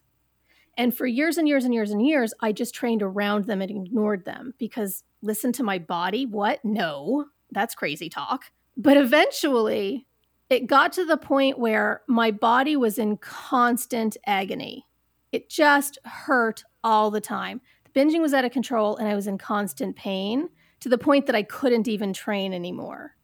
And 0.77 0.95
for 0.95 1.07
years 1.07 1.39
and 1.39 1.49
years 1.49 1.65
and 1.65 1.73
years 1.73 1.93
and 1.93 2.05
years, 2.05 2.35
I 2.41 2.53
just 2.53 2.75
trained 2.75 3.03
around 3.03 3.45
them 3.45 3.63
and 3.63 3.71
ignored 3.71 4.25
them 4.25 4.53
because 4.59 5.05
listen 5.23 5.53
to 5.53 5.63
my 5.63 5.79
body. 5.79 6.27
What? 6.27 6.63
No, 6.65 7.27
that's 7.53 7.75
crazy 7.75 8.11
talk. 8.11 8.47
But 8.77 8.97
eventually, 8.97 10.07
it 10.51 10.67
got 10.67 10.93
to 10.95 11.05
the 11.07 11.17
point 11.17 11.59
where 11.59 12.03
my 12.09 12.33
body 12.33 12.77
was 12.77 12.99
in 12.99 13.17
constant 13.17 14.17
agony. 14.27 14.87
It 15.31 15.49
just 15.49 15.99
hurt 16.05 16.65
all 16.83 17.11
the 17.11 17.21
time. 17.21 17.61
The 17.85 17.99
binging 17.99 18.21
was 18.21 18.35
out 18.35 18.45
of 18.45 18.53
control 18.53 18.97
and 18.97 19.09
I 19.09 19.15
was 19.15 19.29
in 19.29 19.39
constant 19.39 19.97
pain 19.97 20.49
to 20.81 20.89
the 20.89 20.99
point 20.99 21.27
that 21.27 21.35
I 21.35 21.43
couldn't 21.43 21.89
even 21.89 22.13
train 22.13 22.53
anymore. 22.53 23.15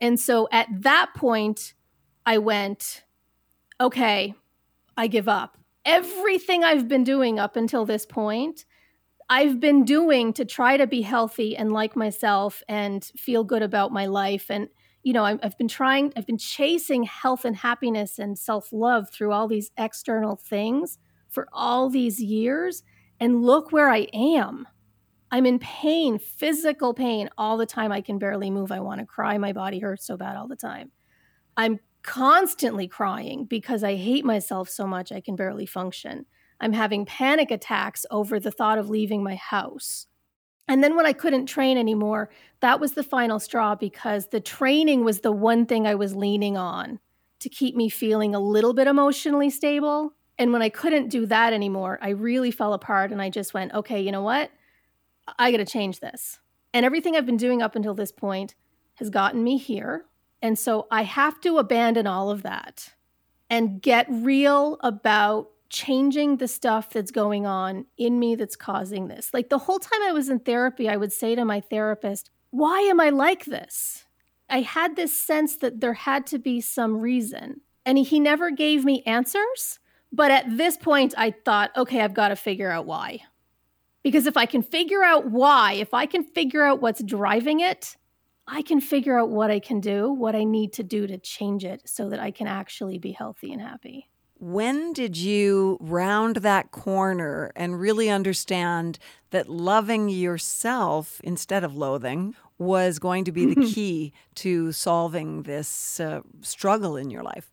And 0.00 0.18
so 0.18 0.48
at 0.50 0.68
that 0.82 1.12
point, 1.14 1.74
I 2.26 2.38
went, 2.38 3.04
okay, 3.80 4.34
I 4.96 5.06
give 5.06 5.28
up. 5.28 5.58
Everything 5.84 6.64
I've 6.64 6.88
been 6.88 7.04
doing 7.04 7.38
up 7.38 7.56
until 7.56 7.84
this 7.84 8.06
point, 8.06 8.64
I've 9.28 9.60
been 9.60 9.84
doing 9.84 10.32
to 10.34 10.44
try 10.44 10.76
to 10.76 10.86
be 10.86 11.02
healthy 11.02 11.56
and 11.56 11.72
like 11.72 11.96
myself 11.96 12.62
and 12.68 13.04
feel 13.16 13.44
good 13.44 13.62
about 13.62 13.92
my 13.92 14.06
life. 14.06 14.50
And, 14.50 14.68
you 15.02 15.12
know, 15.12 15.24
I've, 15.24 15.40
I've 15.42 15.58
been 15.58 15.68
trying, 15.68 16.12
I've 16.16 16.26
been 16.26 16.38
chasing 16.38 17.04
health 17.04 17.44
and 17.44 17.56
happiness 17.56 18.18
and 18.18 18.38
self 18.38 18.72
love 18.72 19.10
through 19.10 19.32
all 19.32 19.48
these 19.48 19.70
external 19.76 20.36
things 20.36 20.98
for 21.28 21.48
all 21.52 21.90
these 21.90 22.22
years. 22.22 22.82
And 23.20 23.42
look 23.42 23.72
where 23.72 23.90
I 23.90 24.08
am. 24.12 24.66
I'm 25.34 25.46
in 25.46 25.58
pain, 25.58 26.20
physical 26.20 26.94
pain 26.94 27.28
all 27.36 27.56
the 27.56 27.66
time. 27.66 27.90
I 27.90 28.02
can 28.02 28.20
barely 28.20 28.50
move. 28.50 28.70
I 28.70 28.78
want 28.78 29.00
to 29.00 29.04
cry. 29.04 29.36
My 29.36 29.52
body 29.52 29.80
hurts 29.80 30.06
so 30.06 30.16
bad 30.16 30.36
all 30.36 30.46
the 30.46 30.54
time. 30.54 30.92
I'm 31.56 31.80
constantly 32.04 32.86
crying 32.86 33.44
because 33.44 33.82
I 33.82 33.96
hate 33.96 34.24
myself 34.24 34.68
so 34.68 34.86
much 34.86 35.10
I 35.10 35.20
can 35.20 35.34
barely 35.34 35.66
function. 35.66 36.26
I'm 36.60 36.72
having 36.72 37.04
panic 37.04 37.50
attacks 37.50 38.06
over 38.12 38.38
the 38.38 38.52
thought 38.52 38.78
of 38.78 38.88
leaving 38.88 39.24
my 39.24 39.34
house. 39.34 40.06
And 40.68 40.84
then 40.84 40.94
when 40.94 41.04
I 41.04 41.12
couldn't 41.12 41.46
train 41.46 41.78
anymore, 41.78 42.30
that 42.60 42.78
was 42.78 42.92
the 42.92 43.02
final 43.02 43.40
straw 43.40 43.74
because 43.74 44.28
the 44.28 44.38
training 44.38 45.02
was 45.02 45.22
the 45.22 45.32
one 45.32 45.66
thing 45.66 45.84
I 45.84 45.96
was 45.96 46.14
leaning 46.14 46.56
on 46.56 47.00
to 47.40 47.48
keep 47.48 47.74
me 47.74 47.88
feeling 47.88 48.36
a 48.36 48.40
little 48.40 48.72
bit 48.72 48.86
emotionally 48.86 49.50
stable. 49.50 50.12
And 50.38 50.52
when 50.52 50.62
I 50.62 50.68
couldn't 50.68 51.08
do 51.08 51.26
that 51.26 51.52
anymore, 51.52 51.98
I 52.00 52.10
really 52.10 52.52
fell 52.52 52.72
apart 52.72 53.10
and 53.10 53.20
I 53.20 53.30
just 53.30 53.52
went, 53.52 53.74
okay, 53.74 54.00
you 54.00 54.12
know 54.12 54.22
what? 54.22 54.52
I 55.38 55.50
got 55.50 55.58
to 55.58 55.64
change 55.64 56.00
this. 56.00 56.40
And 56.72 56.84
everything 56.84 57.16
I've 57.16 57.26
been 57.26 57.36
doing 57.36 57.62
up 57.62 57.76
until 57.76 57.94
this 57.94 58.12
point 58.12 58.54
has 58.94 59.10
gotten 59.10 59.42
me 59.42 59.58
here. 59.58 60.06
And 60.42 60.58
so 60.58 60.86
I 60.90 61.02
have 61.02 61.40
to 61.42 61.58
abandon 61.58 62.06
all 62.06 62.30
of 62.30 62.42
that 62.42 62.94
and 63.48 63.80
get 63.80 64.06
real 64.10 64.78
about 64.80 65.50
changing 65.70 66.36
the 66.36 66.48
stuff 66.48 66.90
that's 66.90 67.10
going 67.10 67.46
on 67.46 67.86
in 67.96 68.18
me 68.18 68.34
that's 68.34 68.56
causing 68.56 69.08
this. 69.08 69.32
Like 69.32 69.48
the 69.48 69.58
whole 69.58 69.78
time 69.78 70.02
I 70.02 70.12
was 70.12 70.28
in 70.28 70.40
therapy, 70.40 70.88
I 70.88 70.96
would 70.96 71.12
say 71.12 71.34
to 71.34 71.44
my 71.44 71.60
therapist, 71.60 72.30
Why 72.50 72.80
am 72.80 73.00
I 73.00 73.10
like 73.10 73.44
this? 73.44 74.04
I 74.48 74.60
had 74.60 74.96
this 74.96 75.16
sense 75.16 75.56
that 75.56 75.80
there 75.80 75.94
had 75.94 76.26
to 76.28 76.38
be 76.38 76.60
some 76.60 77.00
reason. 77.00 77.60
And 77.86 77.98
he 77.98 78.20
never 78.20 78.50
gave 78.50 78.84
me 78.84 79.02
answers. 79.04 79.78
But 80.12 80.30
at 80.30 80.56
this 80.56 80.76
point, 80.76 81.14
I 81.16 81.32
thought, 81.32 81.72
okay, 81.76 82.00
I've 82.00 82.14
got 82.14 82.28
to 82.28 82.36
figure 82.36 82.70
out 82.70 82.86
why. 82.86 83.22
Because 84.04 84.26
if 84.26 84.36
I 84.36 84.46
can 84.46 84.62
figure 84.62 85.02
out 85.02 85.30
why, 85.30 85.72
if 85.72 85.92
I 85.92 86.06
can 86.06 86.22
figure 86.22 86.62
out 86.62 86.80
what's 86.80 87.02
driving 87.02 87.58
it, 87.58 87.96
I 88.46 88.62
can 88.62 88.80
figure 88.80 89.18
out 89.18 89.30
what 89.30 89.50
I 89.50 89.58
can 89.58 89.80
do, 89.80 90.12
what 90.12 90.36
I 90.36 90.44
need 90.44 90.74
to 90.74 90.82
do 90.82 91.06
to 91.06 91.18
change 91.18 91.64
it 91.64 91.88
so 91.88 92.10
that 92.10 92.20
I 92.20 92.30
can 92.30 92.46
actually 92.46 92.98
be 92.98 93.12
healthy 93.12 93.50
and 93.50 93.60
happy. 93.60 94.08
When 94.38 94.92
did 94.92 95.16
you 95.16 95.78
round 95.80 96.36
that 96.36 96.70
corner 96.70 97.50
and 97.56 97.80
really 97.80 98.10
understand 98.10 98.98
that 99.30 99.48
loving 99.48 100.10
yourself 100.10 101.20
instead 101.24 101.64
of 101.64 101.74
loathing 101.74 102.34
was 102.58 102.98
going 102.98 103.24
to 103.24 103.32
be 103.32 103.54
the 103.54 103.66
key 103.72 104.12
to 104.36 104.72
solving 104.72 105.44
this 105.44 105.98
uh, 105.98 106.20
struggle 106.42 106.96
in 106.96 107.10
your 107.10 107.22
life? 107.22 107.50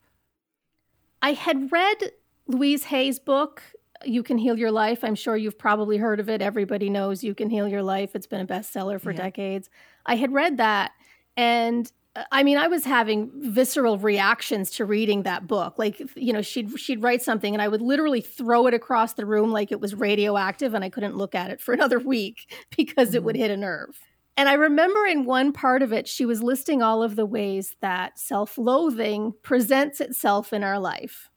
I 1.21 1.33
had 1.33 1.71
read 1.71 2.11
Louise 2.47 2.85
Hay's 2.85 3.19
book, 3.19 3.61
You 4.05 4.23
Can 4.23 4.37
Heal 4.37 4.57
Your 4.57 4.71
Life. 4.71 5.03
I'm 5.03 5.15
sure 5.15 5.35
you've 5.37 5.57
probably 5.57 5.97
heard 5.97 6.19
of 6.19 6.29
it. 6.29 6.41
Everybody 6.41 6.89
knows 6.89 7.23
You 7.23 7.35
Can 7.35 7.49
Heal 7.49 7.67
Your 7.67 7.83
Life. 7.83 8.15
It's 8.15 8.27
been 8.27 8.41
a 8.41 8.47
bestseller 8.47 8.99
for 8.99 9.11
Yeah. 9.11 9.17
decades. 9.17 9.69
I 10.05 10.15
had 10.15 10.33
read 10.33 10.57
that 10.57 10.91
and 11.37 11.91
I 12.29 12.43
mean, 12.43 12.57
I 12.57 12.67
was 12.67 12.83
having 12.83 13.31
visceral 13.35 13.97
reactions 13.97 14.71
to 14.71 14.85
reading 14.85 15.23
that 15.23 15.47
book. 15.47 15.79
Like, 15.79 16.01
you 16.15 16.33
know, 16.33 16.41
she'd 16.41 16.77
she'd 16.77 17.01
write 17.01 17.21
something 17.21 17.53
and 17.53 17.61
I 17.61 17.69
would 17.69 17.81
literally 17.81 18.19
throw 18.19 18.67
it 18.67 18.73
across 18.73 19.13
the 19.13 19.25
room 19.25 19.51
like 19.51 19.71
it 19.71 19.79
was 19.79 19.95
radioactive 19.95 20.73
and 20.73 20.83
I 20.83 20.89
couldn't 20.89 21.15
look 21.15 21.35
at 21.35 21.51
it 21.51 21.61
for 21.61 21.73
another 21.73 21.99
week 21.99 22.53
because 22.75 23.09
mm-hmm. 23.09 23.17
it 23.17 23.23
would 23.23 23.35
mm-hmm. 23.35 23.43
hit 23.43 23.51
a 23.51 23.57
nerve. 23.57 23.97
And 24.37 24.49
I 24.49 24.53
remember 24.53 25.05
in 25.05 25.25
one 25.25 25.53
part 25.53 25.81
of 25.81 25.93
it, 25.93 26.07
she 26.07 26.25
was 26.25 26.41
listing 26.41 26.81
all 26.81 27.03
of 27.03 27.15
the 27.15 27.25
ways 27.25 27.75
that 27.81 28.19
self 28.19 28.57
loathing 28.57 29.33
presents 29.41 30.01
itself 30.01 30.51
in 30.51 30.63
our 30.63 30.79
life. 30.79 31.29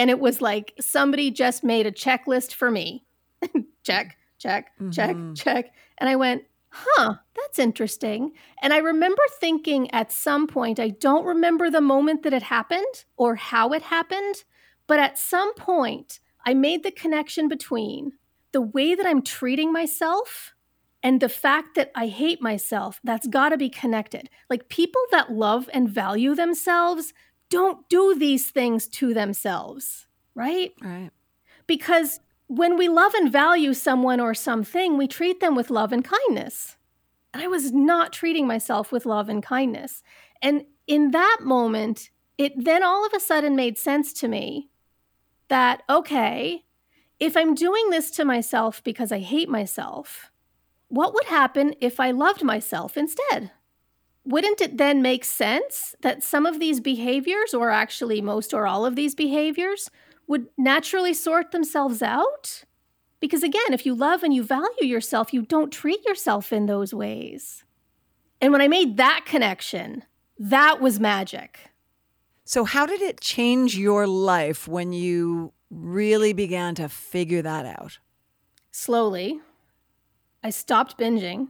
And 0.00 0.08
it 0.08 0.18
was 0.18 0.40
like 0.40 0.72
somebody 0.80 1.30
just 1.30 1.62
made 1.62 1.86
a 1.86 1.92
checklist 1.92 2.54
for 2.54 2.70
me 2.70 3.04
check, 3.84 4.16
check, 4.38 4.70
mm-hmm. 4.80 4.90
check, 4.92 5.16
check. 5.34 5.74
And 5.98 6.08
I 6.08 6.16
went, 6.16 6.44
huh, 6.70 7.16
that's 7.36 7.58
interesting. 7.58 8.32
And 8.62 8.72
I 8.72 8.78
remember 8.78 9.20
thinking 9.38 9.90
at 9.90 10.10
some 10.10 10.46
point, 10.46 10.80
I 10.80 10.88
don't 10.88 11.26
remember 11.26 11.68
the 11.68 11.82
moment 11.82 12.22
that 12.22 12.32
it 12.32 12.44
happened 12.44 13.04
or 13.18 13.34
how 13.34 13.74
it 13.74 13.82
happened, 13.82 14.44
but 14.86 14.98
at 14.98 15.18
some 15.18 15.52
point, 15.52 16.20
I 16.46 16.54
made 16.54 16.82
the 16.82 16.90
connection 16.90 17.46
between 17.46 18.12
the 18.52 18.62
way 18.62 18.94
that 18.94 19.04
I'm 19.04 19.20
treating 19.20 19.70
myself 19.70 20.54
and 21.02 21.20
the 21.20 21.28
fact 21.28 21.74
that 21.74 21.90
I 21.94 22.06
hate 22.06 22.40
myself. 22.40 23.00
That's 23.04 23.26
got 23.26 23.50
to 23.50 23.58
be 23.58 23.68
connected. 23.68 24.30
Like 24.48 24.70
people 24.70 25.02
that 25.10 25.30
love 25.30 25.68
and 25.74 25.90
value 25.90 26.34
themselves 26.34 27.12
don't 27.50 27.88
do 27.88 28.14
these 28.14 28.50
things 28.50 28.86
to 28.88 29.12
themselves, 29.12 30.06
right? 30.34 30.72
Right. 30.80 31.10
Because 31.66 32.20
when 32.46 32.76
we 32.76 32.88
love 32.88 33.14
and 33.14 33.30
value 33.30 33.74
someone 33.74 34.20
or 34.20 34.34
something, 34.34 34.96
we 34.96 35.06
treat 35.06 35.40
them 35.40 35.54
with 35.54 35.70
love 35.70 35.92
and 35.92 36.04
kindness. 36.04 36.76
And 37.32 37.42
I 37.42 37.46
was 37.46 37.72
not 37.72 38.12
treating 38.12 38.46
myself 38.46 38.90
with 38.90 39.06
love 39.06 39.28
and 39.28 39.42
kindness. 39.42 40.02
And 40.42 40.64
in 40.86 41.12
that 41.12 41.38
moment, 41.42 42.10
it 42.38 42.52
then 42.56 42.82
all 42.82 43.06
of 43.06 43.12
a 43.14 43.20
sudden 43.20 43.54
made 43.54 43.78
sense 43.78 44.12
to 44.14 44.28
me 44.28 44.70
that, 45.48 45.82
okay, 45.88 46.64
if 47.20 47.36
I'm 47.36 47.54
doing 47.54 47.90
this 47.90 48.10
to 48.12 48.24
myself 48.24 48.82
because 48.82 49.12
I 49.12 49.18
hate 49.18 49.48
myself, 49.48 50.30
what 50.88 51.14
would 51.14 51.26
happen 51.26 51.74
if 51.80 52.00
I 52.00 52.10
loved 52.10 52.42
myself 52.42 52.96
instead? 52.96 53.52
Wouldn't 54.24 54.60
it 54.60 54.76
then 54.76 55.02
make 55.02 55.24
sense 55.24 55.94
that 56.02 56.22
some 56.22 56.46
of 56.46 56.60
these 56.60 56.80
behaviors, 56.80 57.54
or 57.54 57.70
actually 57.70 58.20
most 58.20 58.52
or 58.52 58.66
all 58.66 58.84
of 58.84 58.96
these 58.96 59.14
behaviors, 59.14 59.90
would 60.30 60.46
naturally 60.56 61.12
sort 61.12 61.50
themselves 61.50 62.02
out. 62.02 62.64
Because 63.18 63.42
again, 63.42 63.72
if 63.72 63.84
you 63.84 63.96
love 63.96 64.22
and 64.22 64.32
you 64.32 64.44
value 64.44 64.84
yourself, 64.84 65.34
you 65.34 65.42
don't 65.42 65.72
treat 65.72 66.04
yourself 66.06 66.52
in 66.52 66.66
those 66.66 66.94
ways. 66.94 67.64
And 68.40 68.52
when 68.52 68.62
I 68.62 68.68
made 68.68 68.96
that 68.96 69.24
connection, 69.26 70.04
that 70.38 70.80
was 70.80 71.00
magic. 71.00 71.70
So, 72.44 72.64
how 72.64 72.86
did 72.86 73.02
it 73.02 73.20
change 73.20 73.76
your 73.76 74.06
life 74.06 74.68
when 74.68 74.92
you 74.92 75.52
really 75.68 76.32
began 76.32 76.76
to 76.76 76.88
figure 76.88 77.42
that 77.42 77.66
out? 77.66 77.98
Slowly. 78.70 79.40
I 80.42 80.50
stopped 80.50 80.96
binging. 80.96 81.48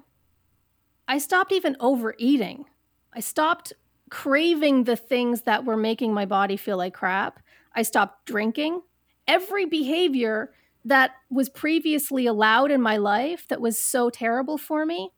I 1.10 1.18
stopped 1.18 1.50
even 1.50 1.76
overeating. 1.80 2.66
I 3.12 3.18
stopped 3.18 3.72
craving 4.10 4.84
the 4.84 4.94
things 4.94 5.42
that 5.42 5.64
were 5.64 5.76
making 5.76 6.14
my 6.14 6.24
body 6.24 6.56
feel 6.56 6.76
like 6.76 6.94
crap. 6.94 7.40
I 7.74 7.82
stopped 7.82 8.26
drinking. 8.26 8.82
Every 9.26 9.64
behavior 9.64 10.52
that 10.84 11.16
was 11.28 11.48
previously 11.48 12.26
allowed 12.26 12.70
in 12.70 12.80
my 12.80 12.96
life 12.96 13.48
that 13.48 13.60
was 13.60 13.76
so 13.76 14.08
terrible 14.08 14.56
for 14.56 14.86
me 14.86 15.10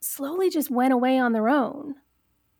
slowly 0.00 0.48
just 0.48 0.70
went 0.70 0.94
away 0.94 1.18
on 1.18 1.34
their 1.34 1.50
own. 1.50 1.96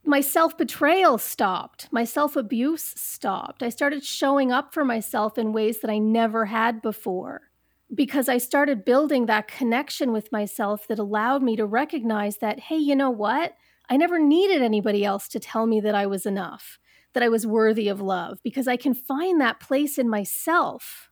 My 0.05 0.21
self 0.21 0.59
betrayal 0.59 1.17
stopped. 1.17 1.89
My 1.91 2.05
self 2.05 2.37
abuse 2.37 2.93
stopped. 2.97 3.63
I 3.63 3.71
started 3.71 4.05
showing 4.05 4.53
up 4.53 4.75
for 4.75 4.85
myself 4.85 5.39
in 5.39 5.55
ways 5.55 5.81
that 5.81 5.91
I 5.91 5.97
never 5.97 6.45
had 6.45 6.83
before 6.83 7.51
because 7.93 8.29
I 8.29 8.39
started 8.39 8.85
building 8.85 9.27
that 9.27 9.49
connection 9.49 10.13
with 10.13 10.33
myself 10.33 10.87
that 10.89 10.99
allowed 10.99 11.43
me 11.43 11.57
to 11.57 11.67
recognize 11.67 12.39
that, 12.39 12.61
hey, 12.61 12.77
you 12.77 12.95
know 12.95 13.11
what? 13.11 13.55
I 13.89 13.97
never 13.97 14.19
needed 14.19 14.63
anybody 14.63 15.05
else 15.05 15.29
to 15.29 15.41
tell 15.41 15.67
me 15.67 15.81
that 15.81 15.95
I 15.95 16.07
was 16.07 16.25
enough 16.25 16.79
that 17.15 17.23
I 17.23 17.29
was 17.29 17.47
worthy 17.47 17.89
of 17.89 18.01
love 18.01 18.41
because 18.43 18.69
I 18.69 18.77
can 18.77 18.93
find 18.93 19.41
that 19.41 19.61
place 19.61 19.99
in 19.99 20.09
myself. 20.09 21.09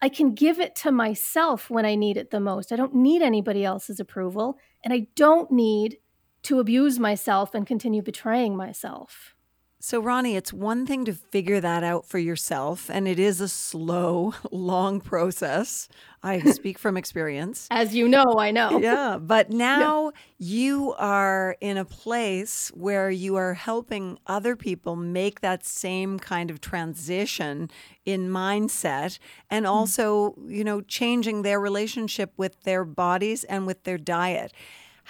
I 0.00 0.08
can 0.08 0.34
give 0.34 0.60
it 0.60 0.76
to 0.76 0.92
myself 0.92 1.70
when 1.70 1.84
I 1.84 1.96
need 1.96 2.16
it 2.16 2.30
the 2.30 2.38
most. 2.38 2.70
I 2.70 2.76
don't 2.76 2.94
need 2.94 3.20
anybody 3.20 3.64
else's 3.64 3.98
approval, 3.98 4.58
and 4.84 4.94
I 4.94 5.08
don't 5.16 5.50
need 5.50 5.96
to 6.44 6.60
abuse 6.60 7.00
myself 7.00 7.52
and 7.52 7.66
continue 7.66 8.02
betraying 8.02 8.56
myself. 8.56 9.34
So, 9.80 10.02
Roni, 10.02 10.36
it's 10.36 10.52
one 10.52 10.86
thing 10.86 11.04
to 11.04 11.12
figure 11.12 11.60
that 11.60 11.84
out 11.84 12.04
for 12.04 12.18
yourself, 12.18 12.90
and 12.90 13.06
it 13.06 13.20
is 13.20 13.40
a 13.40 13.46
slow, 13.46 14.34
long 14.50 15.00
process. 15.00 15.88
I 16.20 16.40
speak 16.50 16.80
from 16.80 16.96
experience. 16.96 17.68
As 17.70 17.94
you 17.94 18.08
know, 18.08 18.24
I 18.38 18.50
know. 18.50 18.80
Yeah. 18.80 19.18
But 19.20 19.50
now 19.52 20.06
yeah. 20.06 20.10
you 20.38 20.94
are 20.98 21.56
in 21.60 21.76
a 21.76 21.84
place 21.84 22.72
where 22.74 23.08
you 23.08 23.36
are 23.36 23.54
helping 23.54 24.18
other 24.26 24.56
people 24.56 24.96
make 24.96 25.42
that 25.42 25.64
same 25.64 26.18
kind 26.18 26.50
of 26.50 26.60
transition 26.60 27.70
in 28.04 28.30
mindset 28.30 29.20
and 29.48 29.64
mm. 29.64 29.68
also, 29.70 30.30
mm-hmm. 30.30 30.50
you 30.50 30.64
know, 30.64 30.80
changing 30.80 31.42
their 31.42 31.60
relationship 31.60 32.32
with 32.36 32.60
their 32.64 32.84
bodies 32.84 33.44
and 33.44 33.64
with 33.64 33.84
their 33.84 33.98
diet. 33.98 34.52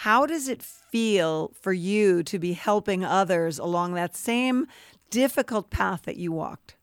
How 0.03 0.27
does 0.27 0.49
it 0.49 0.63
feel 0.63 1.51
for 1.61 1.73
you 1.73 2.23
to 2.23 2.39
be 2.39 2.53
helping 2.53 3.05
others 3.05 3.59
along 3.59 3.95
that 3.95 4.15
same 4.15 4.69
difficult 5.11 5.71
path 5.71 6.03
that 6.03 6.17
you 6.17 6.31
walked? 6.31 6.77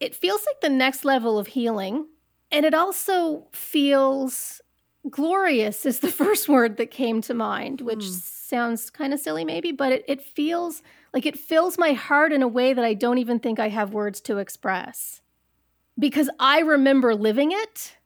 It 0.00 0.12
feels 0.12 0.44
like 0.44 0.60
the 0.60 0.68
next 0.68 1.04
level 1.04 1.38
of 1.38 1.46
healing. 1.46 2.08
And 2.50 2.66
it 2.66 2.74
also 2.74 3.46
feels 3.52 4.60
glorious, 5.08 5.86
is 5.86 6.00
the 6.00 6.10
first 6.22 6.48
word 6.48 6.78
that 6.78 6.90
came 6.90 7.20
to 7.22 7.32
mind, 7.32 7.80
which 7.80 8.00
mm. 8.00 8.20
sounds 8.20 8.90
kind 8.90 9.14
of 9.14 9.20
silly, 9.20 9.44
maybe, 9.44 9.70
but 9.70 9.92
it, 9.92 10.04
it 10.08 10.20
feels 10.20 10.82
like 11.14 11.26
it 11.26 11.38
fills 11.38 11.78
my 11.78 11.92
heart 11.92 12.32
in 12.32 12.42
a 12.42 12.48
way 12.48 12.72
that 12.72 12.84
I 12.84 12.94
don't 12.94 13.18
even 13.18 13.38
think 13.38 13.60
I 13.60 13.68
have 13.68 13.92
words 13.92 14.20
to 14.22 14.38
express. 14.38 15.20
Because 15.96 16.28
I 16.40 16.58
remember 16.58 17.14
living 17.14 17.52
it 17.52 17.96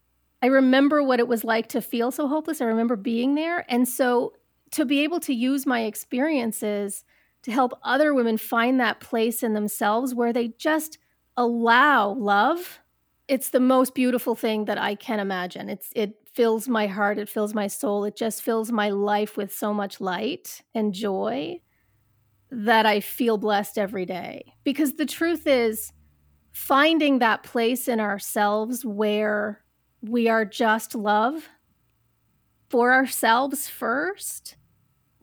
I 0.43 0.47
remember 0.47 1.03
what 1.03 1.21
it 1.21 1.29
was 1.29 1.45
like 1.45 1.69
to 1.69 1.83
feel 1.83 2.11
so 2.11 2.27
hopeless. 2.27 2.61
I 2.61 2.65
remember 2.65 2.97
being 2.97 3.35
there. 3.35 3.65
And 3.69 3.87
so 3.87 4.33
to 4.73 4.85
be 4.85 5.01
able 5.01 5.21
to 5.21 5.35
use 5.35 5.67
my 5.67 5.83
experiences 5.83 7.05
to 7.43 7.53
help 7.53 7.73
other 7.83 8.15
women 8.15 8.39
find 8.39 8.81
that 8.81 9.01
place 9.01 9.43
in 9.43 9.55
themselves 9.55 10.15
where 10.15 10.33
they 10.33 10.49
just 10.49 10.99
allow 11.37 12.11
love, 12.11 12.81
it's 13.29 13.51
the 13.51 13.61
most 13.61 13.95
beautiful 13.95 14.35
thing 14.35 14.65
that 14.67 14.79
I 14.79 14.95
can 14.95 15.21
imagine. 15.21 15.69
It's 15.69 15.93
it 15.95 16.17
fills 16.33 16.69
my 16.69 16.87
heart, 16.87 17.19
it 17.19 17.29
fills 17.29 17.55
my 17.55 17.67
soul, 17.67 18.05
it 18.05 18.17
just 18.17 18.43
fills 18.43 18.71
my 18.71 18.91
life 18.91 19.37
with 19.37 19.55
so 19.55 19.75
much 19.75 20.01
light 20.01 20.63
and 20.75 20.95
joy 20.95 21.61
that 22.51 22.87
I 22.87 23.01
feel 23.01 23.37
blessed 23.39 23.79
every 23.79 24.07
day. 24.07 24.55
Because 24.65 24.95
the 24.95 25.07
truth 25.07 25.47
is 25.47 25.93
finding 26.53 27.19
that 27.19 27.43
place 27.43 27.89
in 27.89 28.01
ourselves 28.01 28.85
where 28.85 29.63
we 30.03 30.29
are 30.29 30.45
just 30.45 30.95
love 30.95 31.49
for 32.69 32.93
ourselves 32.93 33.69
first 33.69 34.57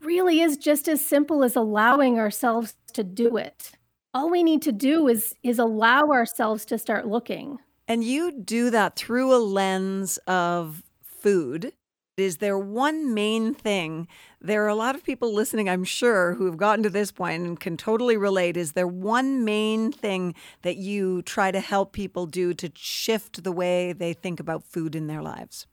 really 0.01 0.41
is 0.41 0.57
just 0.57 0.87
as 0.87 1.03
simple 1.03 1.43
as 1.43 1.55
allowing 1.55 2.19
ourselves 2.19 2.75
to 2.93 3.03
do 3.03 3.37
it. 3.37 3.71
All 4.13 4.29
we 4.29 4.43
need 4.43 4.61
to 4.63 4.71
do 4.71 5.07
is 5.07 5.35
is 5.43 5.59
allow 5.59 6.09
ourselves 6.09 6.65
to 6.65 6.77
start 6.77 7.07
looking. 7.07 7.59
And 7.87 8.03
you 8.03 8.31
do 8.31 8.69
that 8.69 8.95
through 8.95 9.33
a 9.33 9.37
lens 9.37 10.17
of 10.27 10.83
food. 11.01 11.73
Is 12.17 12.37
there 12.37 12.57
one 12.57 13.13
main 13.13 13.53
thing? 13.53 14.07
There 14.41 14.65
are 14.65 14.69
a 14.69 14.75
lot 14.75 14.95
of 14.95 15.03
people 15.03 15.31
listening, 15.35 15.69
I'm 15.69 15.83
sure, 15.83 16.33
who 16.33 16.47
have 16.47 16.57
gotten 16.57 16.81
to 16.81 16.89
this 16.89 17.11
point 17.11 17.43
and 17.43 17.59
can 17.59 17.77
totally 17.77 18.17
relate. 18.17 18.57
Is 18.57 18.71
there 18.71 18.87
one 18.87 19.45
main 19.45 19.91
thing 19.91 20.33
that 20.63 20.77
you 20.77 21.21
try 21.21 21.51
to 21.51 21.59
help 21.59 21.93
people 21.93 22.25
do 22.25 22.55
to 22.55 22.71
shift 22.73 23.43
the 23.43 23.51
way 23.51 23.93
they 23.93 24.13
think 24.13 24.39
about 24.39 24.63
food 24.63 24.95
in 24.95 25.05
their 25.05 25.21
lives? 25.21 25.67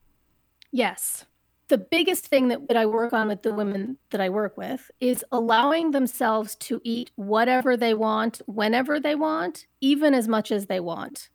Yes. 0.71 1.25
The 1.67 1.79
biggest 1.79 2.27
thing 2.27 2.49
that, 2.49 2.67
that 2.67 2.77
I 2.77 2.85
work 2.85 3.11
on 3.11 3.29
with 3.29 3.41
the 3.41 3.51
women 3.51 3.97
that 4.11 4.21
I 4.21 4.29
work 4.29 4.55
with 4.55 4.91
is 4.99 5.25
allowing 5.31 5.91
themselves 5.91 6.53
to 6.57 6.79
eat 6.83 7.09
whatever 7.15 7.75
they 7.75 7.95
want, 7.95 8.43
whenever 8.45 8.99
they 8.99 9.15
want, 9.15 9.65
even 9.81 10.13
as 10.13 10.27
much 10.27 10.51
as 10.51 10.67
they 10.67 10.79
want. 10.79 11.29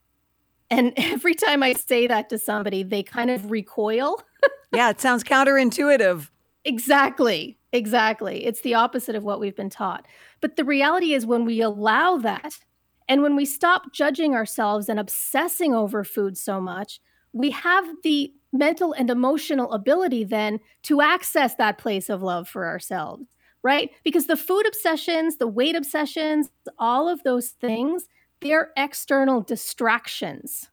And 0.70 0.92
every 0.96 1.34
time 1.34 1.64
I 1.64 1.72
say 1.72 2.06
that 2.06 2.28
to 2.28 2.38
somebody, 2.38 2.84
they 2.84 3.02
kind 3.02 3.32
of 3.32 3.50
recoil 3.50 4.22
yeah, 4.72 4.90
it 4.90 5.00
sounds 5.00 5.24
counterintuitive. 5.24 6.28
Exactly. 6.64 7.58
Exactly. 7.72 8.44
It's 8.44 8.60
the 8.62 8.74
opposite 8.74 9.14
of 9.14 9.22
what 9.24 9.40
we've 9.40 9.56
been 9.56 9.70
taught. 9.70 10.06
But 10.40 10.56
the 10.56 10.64
reality 10.64 11.14
is, 11.14 11.24
when 11.26 11.44
we 11.44 11.60
allow 11.60 12.16
that 12.18 12.58
and 13.08 13.22
when 13.22 13.36
we 13.36 13.44
stop 13.44 13.92
judging 13.92 14.34
ourselves 14.34 14.88
and 14.88 14.98
obsessing 14.98 15.74
over 15.74 16.04
food 16.04 16.36
so 16.36 16.60
much, 16.60 17.00
we 17.32 17.50
have 17.50 17.84
the 18.02 18.32
mental 18.52 18.92
and 18.92 19.08
emotional 19.10 19.72
ability 19.72 20.24
then 20.24 20.58
to 20.82 21.00
access 21.00 21.54
that 21.54 21.78
place 21.78 22.08
of 22.08 22.22
love 22.22 22.48
for 22.48 22.66
ourselves. 22.66 23.24
right? 23.62 23.90
Because 24.04 24.26
the 24.26 24.36
food 24.36 24.66
obsessions, 24.66 25.36
the 25.36 25.46
weight 25.46 25.76
obsessions, 25.76 26.50
all 26.78 27.08
of 27.08 27.22
those 27.24 27.48
things, 27.50 28.06
they're 28.40 28.70
external 28.76 29.42
distractions. 29.42 30.70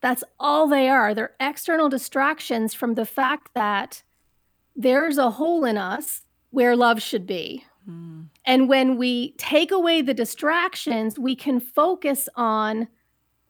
That's 0.00 0.24
all 0.38 0.66
they 0.66 0.88
are. 0.88 1.14
They're 1.14 1.34
external 1.40 1.88
distractions 1.88 2.74
from 2.74 2.94
the 2.94 3.04
fact 3.06 3.50
that 3.54 4.02
there's 4.74 5.18
a 5.18 5.30
hole 5.30 5.64
in 5.64 5.76
us 5.76 6.22
where 6.50 6.74
love 6.74 7.02
should 7.02 7.26
be. 7.26 7.64
Mm. 7.88 8.26
And 8.44 8.68
when 8.68 8.96
we 8.96 9.32
take 9.32 9.70
away 9.70 10.02
the 10.02 10.14
distractions, 10.14 11.18
we 11.18 11.36
can 11.36 11.60
focus 11.60 12.28
on 12.34 12.88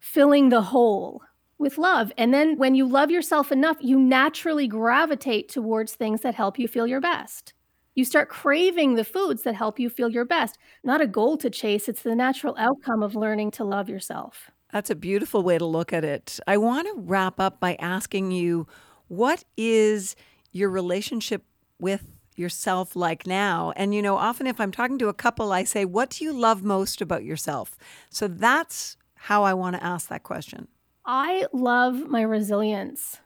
filling 0.01 0.49
the 0.49 0.63
hole 0.63 1.23
with 1.59 1.79
love. 1.79 2.11
And 2.17 2.33
then 2.33 2.57
when 2.57 2.75
you 2.75 2.87
love 2.87 3.11
yourself 3.11 3.53
enough, 3.53 3.77
you 3.81 3.99
naturally 3.99 4.67
gravitate 4.67 5.49
towards 5.49 5.93
things 5.93 6.23
that 6.23 6.35
help 6.35 6.59
you 6.59 6.67
feel 6.67 6.87
your 6.87 7.01
best. 7.01 7.53
You 7.95 8.05
start 8.05 8.29
craving 8.29 8.95
the 8.95 9.05
foods 9.05 9.43
that 9.43 9.55
help 9.55 9.79
you 9.79 9.91
feel 9.91 10.09
your 10.09 10.25
best. 10.25 10.59
Not 10.83 11.03
a 11.03 11.07
goal 11.07 11.37
to 11.39 11.51
chase, 11.51 11.89
it's 11.89 12.03
the 12.03 12.15
natural 12.15 12.57
outcome 12.59 13.03
of 13.03 13.15
learning 13.15 13.51
to 13.53 13.65
love 13.65 13.89
yourself. 13.89 14.51
That's 14.73 14.91
a 14.91 14.95
beautiful 14.95 15.43
way 15.43 15.59
to 15.59 15.67
look 15.67 15.93
at 15.93 16.05
it. 16.05 16.39
I 16.47 16.57
want 16.57 16.87
to 16.87 17.01
wrap 17.01 17.41
up 17.41 17.61
by 17.61 17.75
asking 17.77 18.31
you 18.31 18.67
what 19.09 19.45
is 19.57 20.15
your 20.53 20.71
relationship 20.71 21.45
with 21.81 22.05
yourself 22.37 22.95
like 22.95 23.27
now? 23.27 23.73
And, 23.77 23.95
you 23.95 24.03
know, 24.03 24.17
often 24.17 24.47
if 24.47 24.61
I'm 24.61 24.71
talking 24.71 24.99
to 24.99 25.09
a 25.09 25.15
couple, 25.15 25.53
I 25.53 25.65
say, 25.65 25.85
What 25.85 26.11
do 26.11 26.25
you 26.25 26.33
love 26.33 26.63
most 26.63 27.01
about 27.01 27.25
yourself? 27.25 27.77
So 28.11 28.29
that's 28.29 28.97
how 29.15 29.43
I 29.43 29.55
want 29.55 29.77
to 29.77 29.85
ask 29.85 30.09
that 30.09 30.23
question. 30.23 30.69
I 31.05 31.47
love 31.53 32.09
my 32.09 32.23
resilience. 32.23 33.19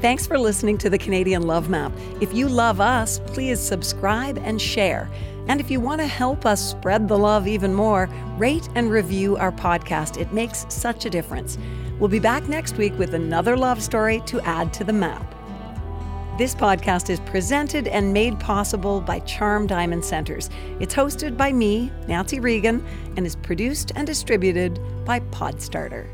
Thanks 0.00 0.26
for 0.26 0.38
listening 0.38 0.78
to 0.78 0.90
the 0.90 0.98
Canadian 0.98 1.42
Love 1.42 1.68
Map. 1.68 1.92
If 2.20 2.32
you 2.34 2.48
love 2.48 2.80
us, 2.80 3.20
please 3.26 3.60
subscribe 3.60 4.38
and 4.38 4.60
share. 4.60 5.10
And 5.48 5.60
if 5.60 5.70
you 5.70 5.80
want 5.80 6.00
to 6.00 6.06
help 6.06 6.46
us 6.46 6.70
spread 6.70 7.08
the 7.08 7.18
love 7.18 7.46
even 7.46 7.74
more, 7.74 8.08
rate 8.38 8.68
and 8.74 8.90
review 8.90 9.36
our 9.36 9.52
podcast. 9.52 10.20
It 10.20 10.32
makes 10.32 10.66
such 10.68 11.04
a 11.04 11.10
difference. 11.10 11.58
We'll 11.98 12.08
be 12.08 12.18
back 12.18 12.48
next 12.48 12.76
week 12.76 12.98
with 12.98 13.14
another 13.14 13.56
love 13.56 13.82
story 13.82 14.22
to 14.26 14.40
add 14.42 14.72
to 14.74 14.84
the 14.84 14.92
map. 14.92 15.34
This 16.38 16.54
podcast 16.54 17.10
is 17.10 17.20
presented 17.20 17.86
and 17.88 18.12
made 18.12 18.40
possible 18.40 19.00
by 19.00 19.20
Charm 19.20 19.66
Diamond 19.66 20.04
Centres. 20.04 20.48
It's 20.80 20.94
hosted 20.94 21.36
by 21.36 21.52
me, 21.52 21.92
Nancy 22.08 22.40
Regan, 22.40 22.84
and 23.16 23.26
is 23.26 23.36
produced 23.36 23.92
and 23.96 24.06
distributed 24.06 24.80
by 25.04 25.20
Podstarter. 25.20 26.08